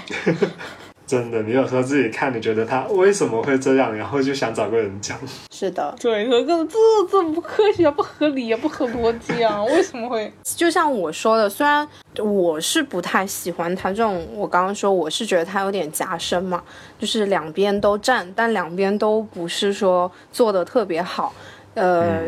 [1.10, 5.18] 真的，你有时候自己看，你觉得他为什么会这样，然后就想找个人讲。
[5.50, 6.78] 是的，对，这这
[7.10, 9.64] 这不科学、不合理、不合逻辑啊！
[9.64, 10.32] 为什么会？
[10.44, 11.88] 就像我说的，虽然
[12.20, 16.62] 我是不太喜欢他这种，我刚刚说我是觉得他有点夹生嘛，
[17.00, 21.34] 就是两边都站，但两边都不是说做的特别好。
[21.74, 22.22] 呃，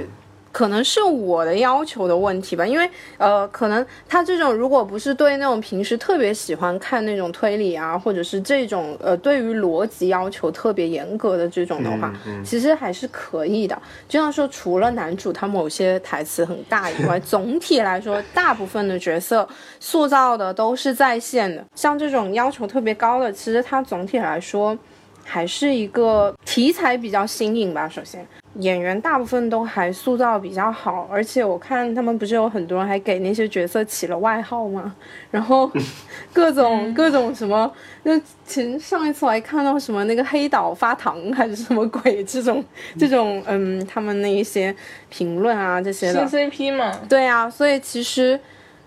[0.51, 13.79] 可能是我的要求的问题吧，因为呃，可能他这种如果不是对那种平时特别喜欢看那种推理啊，或者是这种呃对于逻辑要求特别严格的这种的话，其实还是可以的。
[14.07, 19.47] 就像说，除了男主他某些台词很大以外，总体来说，大部分的角色
[19.79, 21.65] 塑造的都是在线的。
[21.75, 24.77] 像这种要求特别高的，其实它总体来说
[25.23, 27.87] 还是一个题材比较新颖吧。
[27.87, 28.25] 首先。
[28.55, 34.93] 演员大部分都还塑造比较好，而且我看他们不是有很多人还给那些角色起了外号吗？
[35.31, 35.71] 然后
[36.33, 37.71] 各种各种什么，
[38.03, 38.11] 就
[38.45, 42.61] 前上一次我还看到什么那个黑岛发糖还是什么鬼这种
[42.99, 44.75] 这种嗯，他们那一些
[45.09, 46.27] 评论啊这些的。
[46.27, 46.91] 新 CP 嘛。
[47.07, 48.37] 对啊，所以其实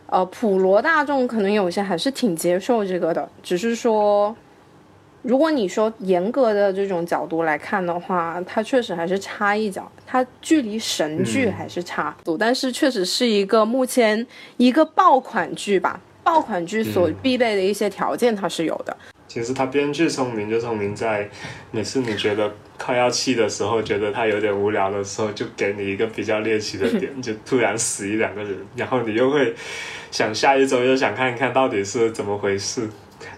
[0.08, 4.36] 呃普罗大众可能有些还是挺接受这个的，只是说。
[5.24, 14.26] 如果你说严格的这种角度来看的话，它确实还是差一脚，它距离神剧还是差，但是确实是一个目前
[14.58, 18.94] 一个爆款剧吧，爆款剧所必备的一些条件它是有的。
[19.26, 21.26] 其实它编剧聪明就聪明在，
[21.70, 29.54] 每次你觉得快要气的时候，觉得它有点无聊的时候，就给你一个比较猎奇的点，就突然死一两个人，然后你又会
[30.10, 32.86] 想下一周又想看一看到底是怎么回事。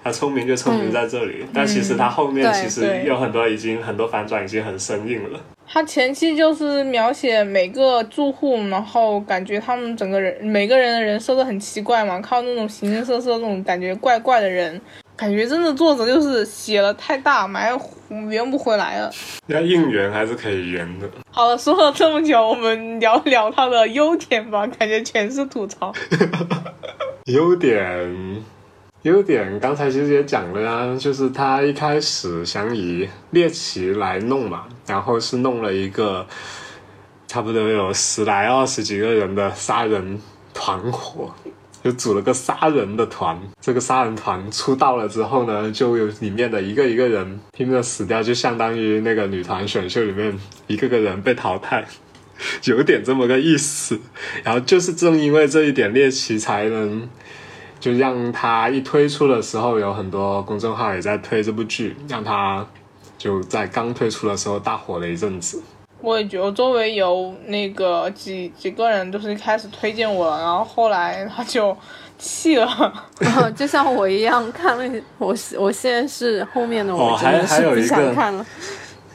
[0.07, 5.40] 他聪明就聪明在这里，但其实他后面其实有很多已经很多反转，已经很生硬了。
[5.66, 14.80] 他前期就是描写每个住户，然后感觉他们整个人每个人的人设都很奇怪嘛，靠那种形形色色那种感觉怪怪的人，
[15.16, 17.76] 感觉真的作者就是写了太大，埋
[18.28, 19.11] 圆不回来了。
[19.48, 21.09] 要硬圆还是可以圆的。
[21.32, 25.92] 好了，说了这么久，我们聊聊他的优点吧，感觉全是吐槽。
[27.26, 27.84] 优点。
[29.07, 36.26] 优点刚才其实也讲了呀，就是他一开始想以猎奇来弄嘛，然后是弄了一个
[37.28, 40.20] 差不多有十来二十几个人的杀人
[40.52, 41.32] 团伙，
[41.84, 43.40] 就组了个杀人的团。
[43.61, 50.36] 这个杀人团出道了之后呢，就有里面的一个一个人拼命的死掉，就相当于那个女团选秀里面
[50.66, 51.86] 一个个人被淘汰，
[52.66, 54.00] 有点这么个意思。
[54.42, 57.09] 然后就是正因为这一点猎奇，才能。
[57.87, 62.66] 就让他一推出的时候，有很多公众号也在推这部剧，让他
[63.16, 65.62] 就在刚推出的时候大火了一阵子。
[66.01, 71.76] 我也觉得周围有那个几几个人都是一开始推荐我了，然后后来他就
[72.18, 72.93] 弃了，
[73.55, 78.45] 就像我一样看了我我现在是后面的我还还有一个看了。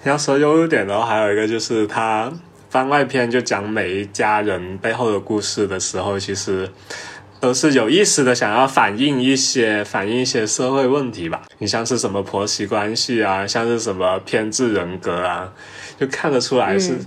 [0.06, 2.32] 要说优点的话，还有一个就是他
[2.70, 6.70] 番外篇就讲每一家人背后的故事的时候，其实。
[7.42, 11.42] 都是有意识的，想要反映一些反映一些社会问题吧。
[11.58, 15.52] 你像是什么婆媳关系啊，像是什么偏执人格啊，
[16.00, 17.00] 就看得出来是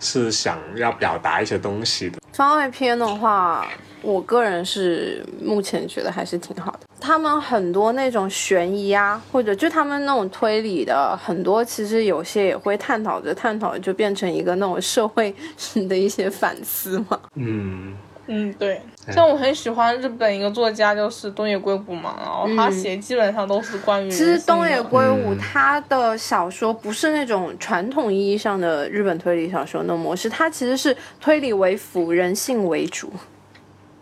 [0.00, 2.18] 是想要表达一些东西的。
[2.32, 3.64] 番外篇的话，
[4.02, 6.80] 我个人是目前觉得还是挺好的。
[7.00, 15.32] 他们很多那种悬疑啊，或者就他们那种推理的很多，其实有些也会探讨着探讨，就变成一个那种社会
[15.88, 17.20] 的一些反思嘛。
[17.36, 17.96] 嗯。
[18.28, 24.10] 嗯，对，像我很喜欢日本一个作家，就是东野圭吾嘛，然后他写基本上都是关于。
[24.10, 33.12] 其实东野圭吾他的小说不是那种传统意义上的日本推理小说的模式，他其实是推理为辅，人性为主。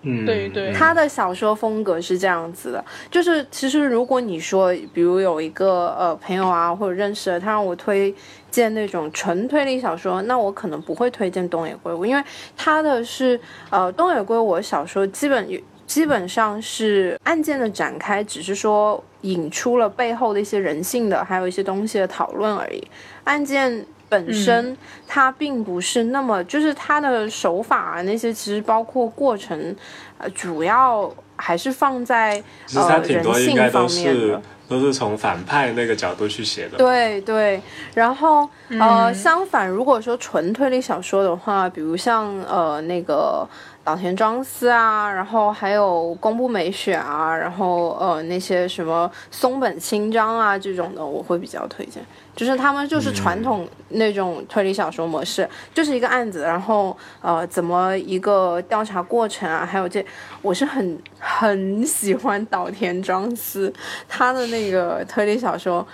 [0.05, 8.15] 嗯，对对，他的小说风格是这样子的，就是其实如果你说，比如有一个呃朋友啊或者认识的，他让我推
[8.51, 12.23] 荐那种纯推理小说，那我可能不会推荐东野圭吾，因为
[12.57, 13.41] 他的是
[13.71, 15.49] 呃东野圭吾小说基本
[15.87, 22.87] 基本上是案件的展开，只是说引出了背后的一些人性的，还有一些东西的讨论而已，
[23.25, 23.87] 案件。
[24.09, 24.77] 本身
[25.07, 29.75] 它并不是那么，就是它的手法啊那些，其实包括过程，
[30.19, 32.43] 呃，主要还是放在
[32.75, 36.79] 呃人性方面的，都是从反派那个角度去写的。
[36.79, 37.61] 对对，
[37.95, 43.49] 然后呃，相反，如果说纯推理小说的话，比如像呃那个。
[43.85, 52.03] 岛田庄司啊，然后还有宫部美雪啊，然后呃那些什么松本清张啊这种的，我会比较推荐。
[52.35, 60.05] 就是他们就是传统那种推理小说模式，就是一个案子，然后呃怎么一个调查过程啊，还有这，
[60.43, 63.72] 我是很很喜欢岛田庄司
[64.09, 65.87] 他的那个推理小说。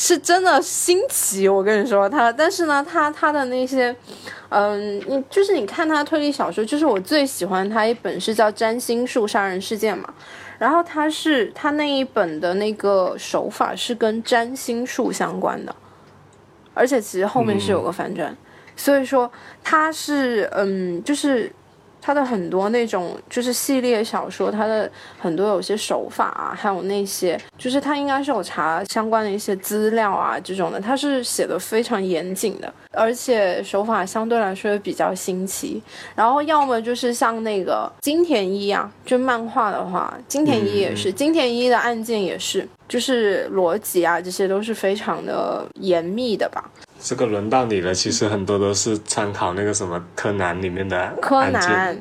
[0.00, 3.92] 是真的新奇，我跟你说他，但是呢，他他的那些，
[4.48, 10.14] 嗯，你就是你看他推理小说，就是我最喜欢他一本是叫《占星术杀人事件》嘛，
[10.56, 15.74] 然后他是他那一本的那个手法是跟占星术相关的，
[16.74, 18.36] 而且其实后面是有个反转，
[18.76, 19.28] 所以说
[19.64, 21.52] 他是嗯，就是。
[22.00, 35.82] 他的很多那种就是系列小说，他的很多有些手法啊，还有那些，就是他应该是有查相关的一些资料啊，这种的，他是写的非常严谨的，而且手法相对来说也比较新奇。
[36.14, 46.70] 然后要么就是像那个金田一啊，就漫画的话，金田一也是，金田一的案件也是，就是逻辑啊，这些都是非常的严密的吧。
[47.00, 51.96] 这个轮到你了，其实很多都是参考那个什么柯南里面的柯南，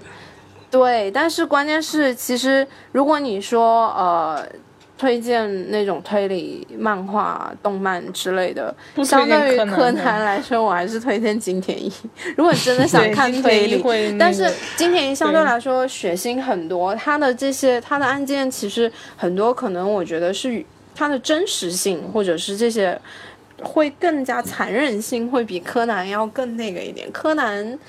[0.71, 4.43] 对，但是关键是，其实如果你说呃
[4.97, 8.75] 推荐那种推理漫画、动漫之类的，
[9.05, 11.91] 相对于柯南来说，我还是推荐金田一。
[12.35, 22.99] 如果你真的想看推理，但是金田一相对来说血腥很多，他的这些他的案件其实很多可能我觉得是他的真实性，或者是这些。
[23.63, 27.11] 会更加残忍性，会比柯南要更那个一点。
[27.11, 27.79] 柯南，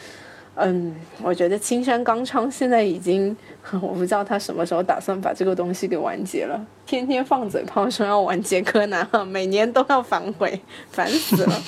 [0.54, 3.36] 嗯，我觉得青山刚昌现在已经，
[3.72, 6.60] 我不知道他什么时候打算把这个东西给完结了。
[6.86, 10.60] 天天放嘴炮说要完结柯南，每年都要反悔，
[10.90, 11.52] 烦死了。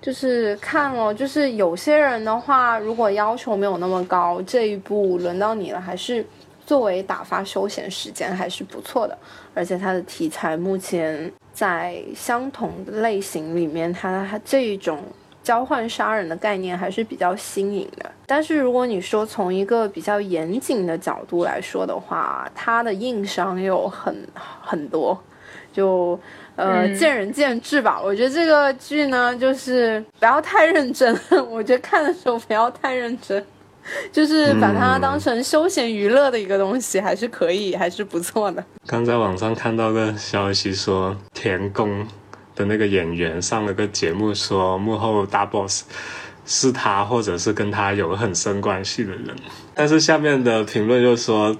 [0.00, 6.24] 就是看哦，就是有些人的话，如果要求没有那么高，这一步轮到你了，还是
[6.68, 9.18] 作为打发休闲时间还是不错的。
[9.54, 11.32] 而且它的题材目前。
[11.58, 15.02] 在相同的类型里面，它它这一种
[15.42, 18.08] 交换杀人的概念还是比较新颖的。
[18.26, 24.16] 但是如果你说从一个比较严谨的角度来说的话，它的硬伤又很
[24.60, 25.20] 很多，
[25.72, 26.16] 就
[26.54, 28.00] 呃见仁见智吧。
[28.00, 31.12] 我觉得这个剧呢，就是不要太认真。
[31.50, 33.44] 我觉得看的时候不要太认真。
[34.12, 38.64] 就是把它当成休闲娱乐的一个东西，还是可以，还是不错的。
[38.86, 42.06] 刚在网上看到个消息，说田宫
[42.54, 45.84] 的那个演员上了个节目，说幕后大 boss
[46.46, 49.36] 是他，或者是跟他有很深关系的人。
[49.74, 51.56] 但是下面的评论又说，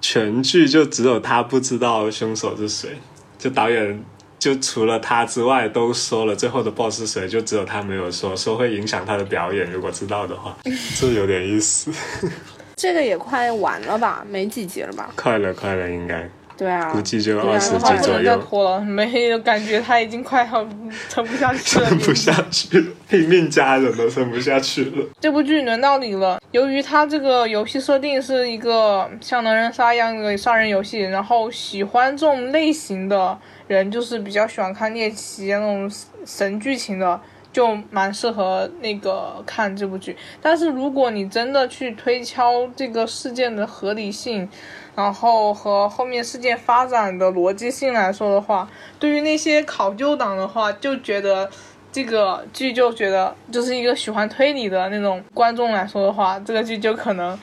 [0.00, 2.98] 全剧就只有他不知道凶手是谁，
[3.38, 4.02] 就导演。
[4.38, 7.28] 就除了他之外都说了，最后的 boss 是谁？
[7.28, 9.70] 就只有他没有说，说会影响他的表演。
[9.70, 10.56] 如果知道的话，
[10.98, 11.90] 这有点意思。
[12.76, 14.24] 这个也快完了吧？
[14.30, 15.10] 没几集了吧？
[15.16, 16.28] 快了，快了，应该。
[16.56, 16.90] 对啊。
[16.90, 18.24] 估计就二十集左右。
[18.24, 20.64] 再拖了，没有感觉他已经快要
[21.10, 21.88] 撑不下去了。
[21.88, 25.04] 撑不下去了，拼命加人都撑不下去了。
[25.20, 26.40] 这部剧轮到你了。
[26.52, 33.36] 由于它这个游戏设定是一个像狼人杀一样的杀人游戏，然后喜欢这种类型的。
[33.68, 35.88] 人就是比较喜欢看猎奇那种
[36.26, 37.20] 神剧情的，
[37.52, 40.16] 就蛮适合那个看这部剧。
[40.42, 44.48] 但是如果你真的去推敲这个事件的合理性，
[44.96, 51.48] 然后和后面事件发展的逻辑性来说的话，对于那些考究党的话，就觉得。
[51.90, 57.38] 这个剧就觉得，就是一个喜欢推理的那种观众来说的话，这个剧就可能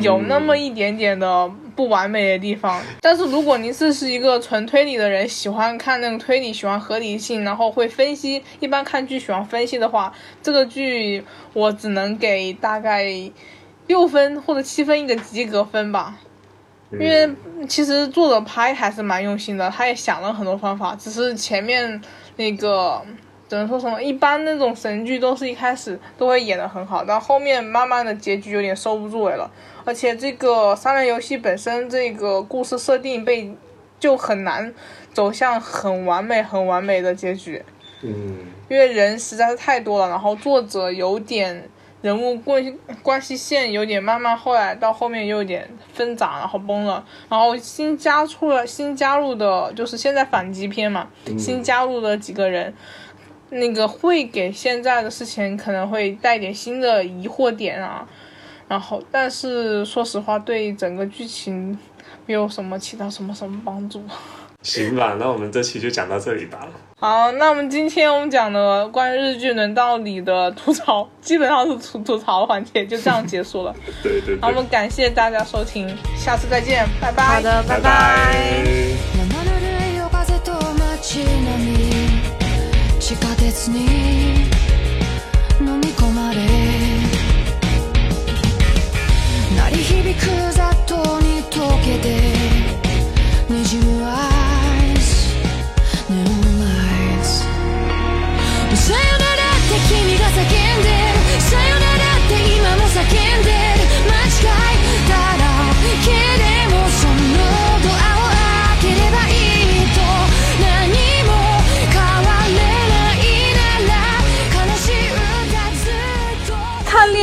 [0.00, 2.82] 有那么一点点的不完美的地方。
[3.00, 13.06] 但是如果您是是一个纯推理的人，喜欢看那种推理，喜欢合理性，然后会分析，一般看剧喜欢分析的话，这个剧我只能给大概。
[13.86, 16.14] 六分或者七分一个及格分吧。
[16.92, 17.28] 因为
[17.68, 22.00] 其实作者拍还是蛮用心的，他也想了很多方法，只是前面
[22.36, 23.02] 那个
[23.50, 29.50] 只能说什么，一般那种神剧都是一开始都会演的很好，到后面慢慢的结局有点收不住尾了。
[29.84, 33.52] 而且这个三人游戏本身这个故事设定被
[33.98, 34.72] 就很难
[35.12, 37.60] 走向很完美、很完美的结局。
[38.02, 38.36] 嗯，
[38.68, 41.68] 因为人实在是太多了，然后作者有点。
[42.02, 47.04] 人物关关系线有点慢慢，后来到后面又有点分杂，然后崩了。
[47.28, 51.06] 然后新加出了新加入的，就是现在反击篇嘛，
[51.38, 52.72] 新加入的几个人，
[53.50, 58.06] 那个会给现在的事情可能会带点新的疑惑点啊。
[58.68, 61.76] 然后，但是说实话，对整个剧情
[62.26, 64.02] 没有什么起到什么什么帮助。
[64.62, 66.68] 行吧，那我们这期就讲到这里吧。
[67.00, 73.74] 好，那我们今天我们讲的关于日剧轮到你的吐槽，基本上是吐吐槽环节，就这样结束了。
[74.04, 74.38] 对对。
[74.40, 77.24] 好，我们感谢大家收听，下次再见，拜拜。
[77.24, 78.62] 好的，拜拜。
[83.10, 84.44] 地下鉄に
[85.58, 86.46] 飲み込まれ
[89.56, 92.29] 鳴り響く雑踏に溶けて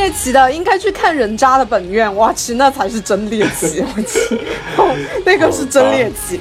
[0.08, 4.40] 猎奇的应该去看人渣的本愿，哇去，那才是真猎奇，我去，
[5.22, 6.40] 那个是真猎奇。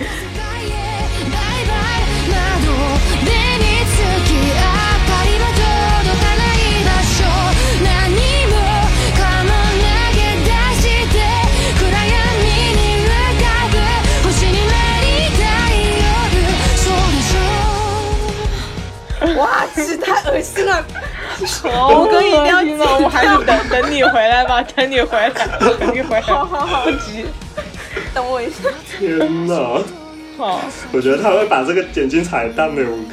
[19.36, 20.86] 哇去，太恶心了。
[21.64, 22.86] 我哥一定要听吗？
[23.02, 25.30] 我还是等等你回来吧， 等你回来，
[25.80, 26.22] 等你回来。
[26.22, 27.26] 好好好，不急，
[28.14, 28.70] 等我一下。
[28.98, 29.54] 天哪！
[30.38, 30.62] 好，
[30.92, 33.04] 我觉得他会把这个点进彩蛋的五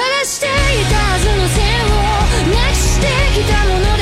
[0.00, 0.20] 探。
[0.24, 0.48] してい
[0.86, 3.99] たはずの線をなくしてきたもの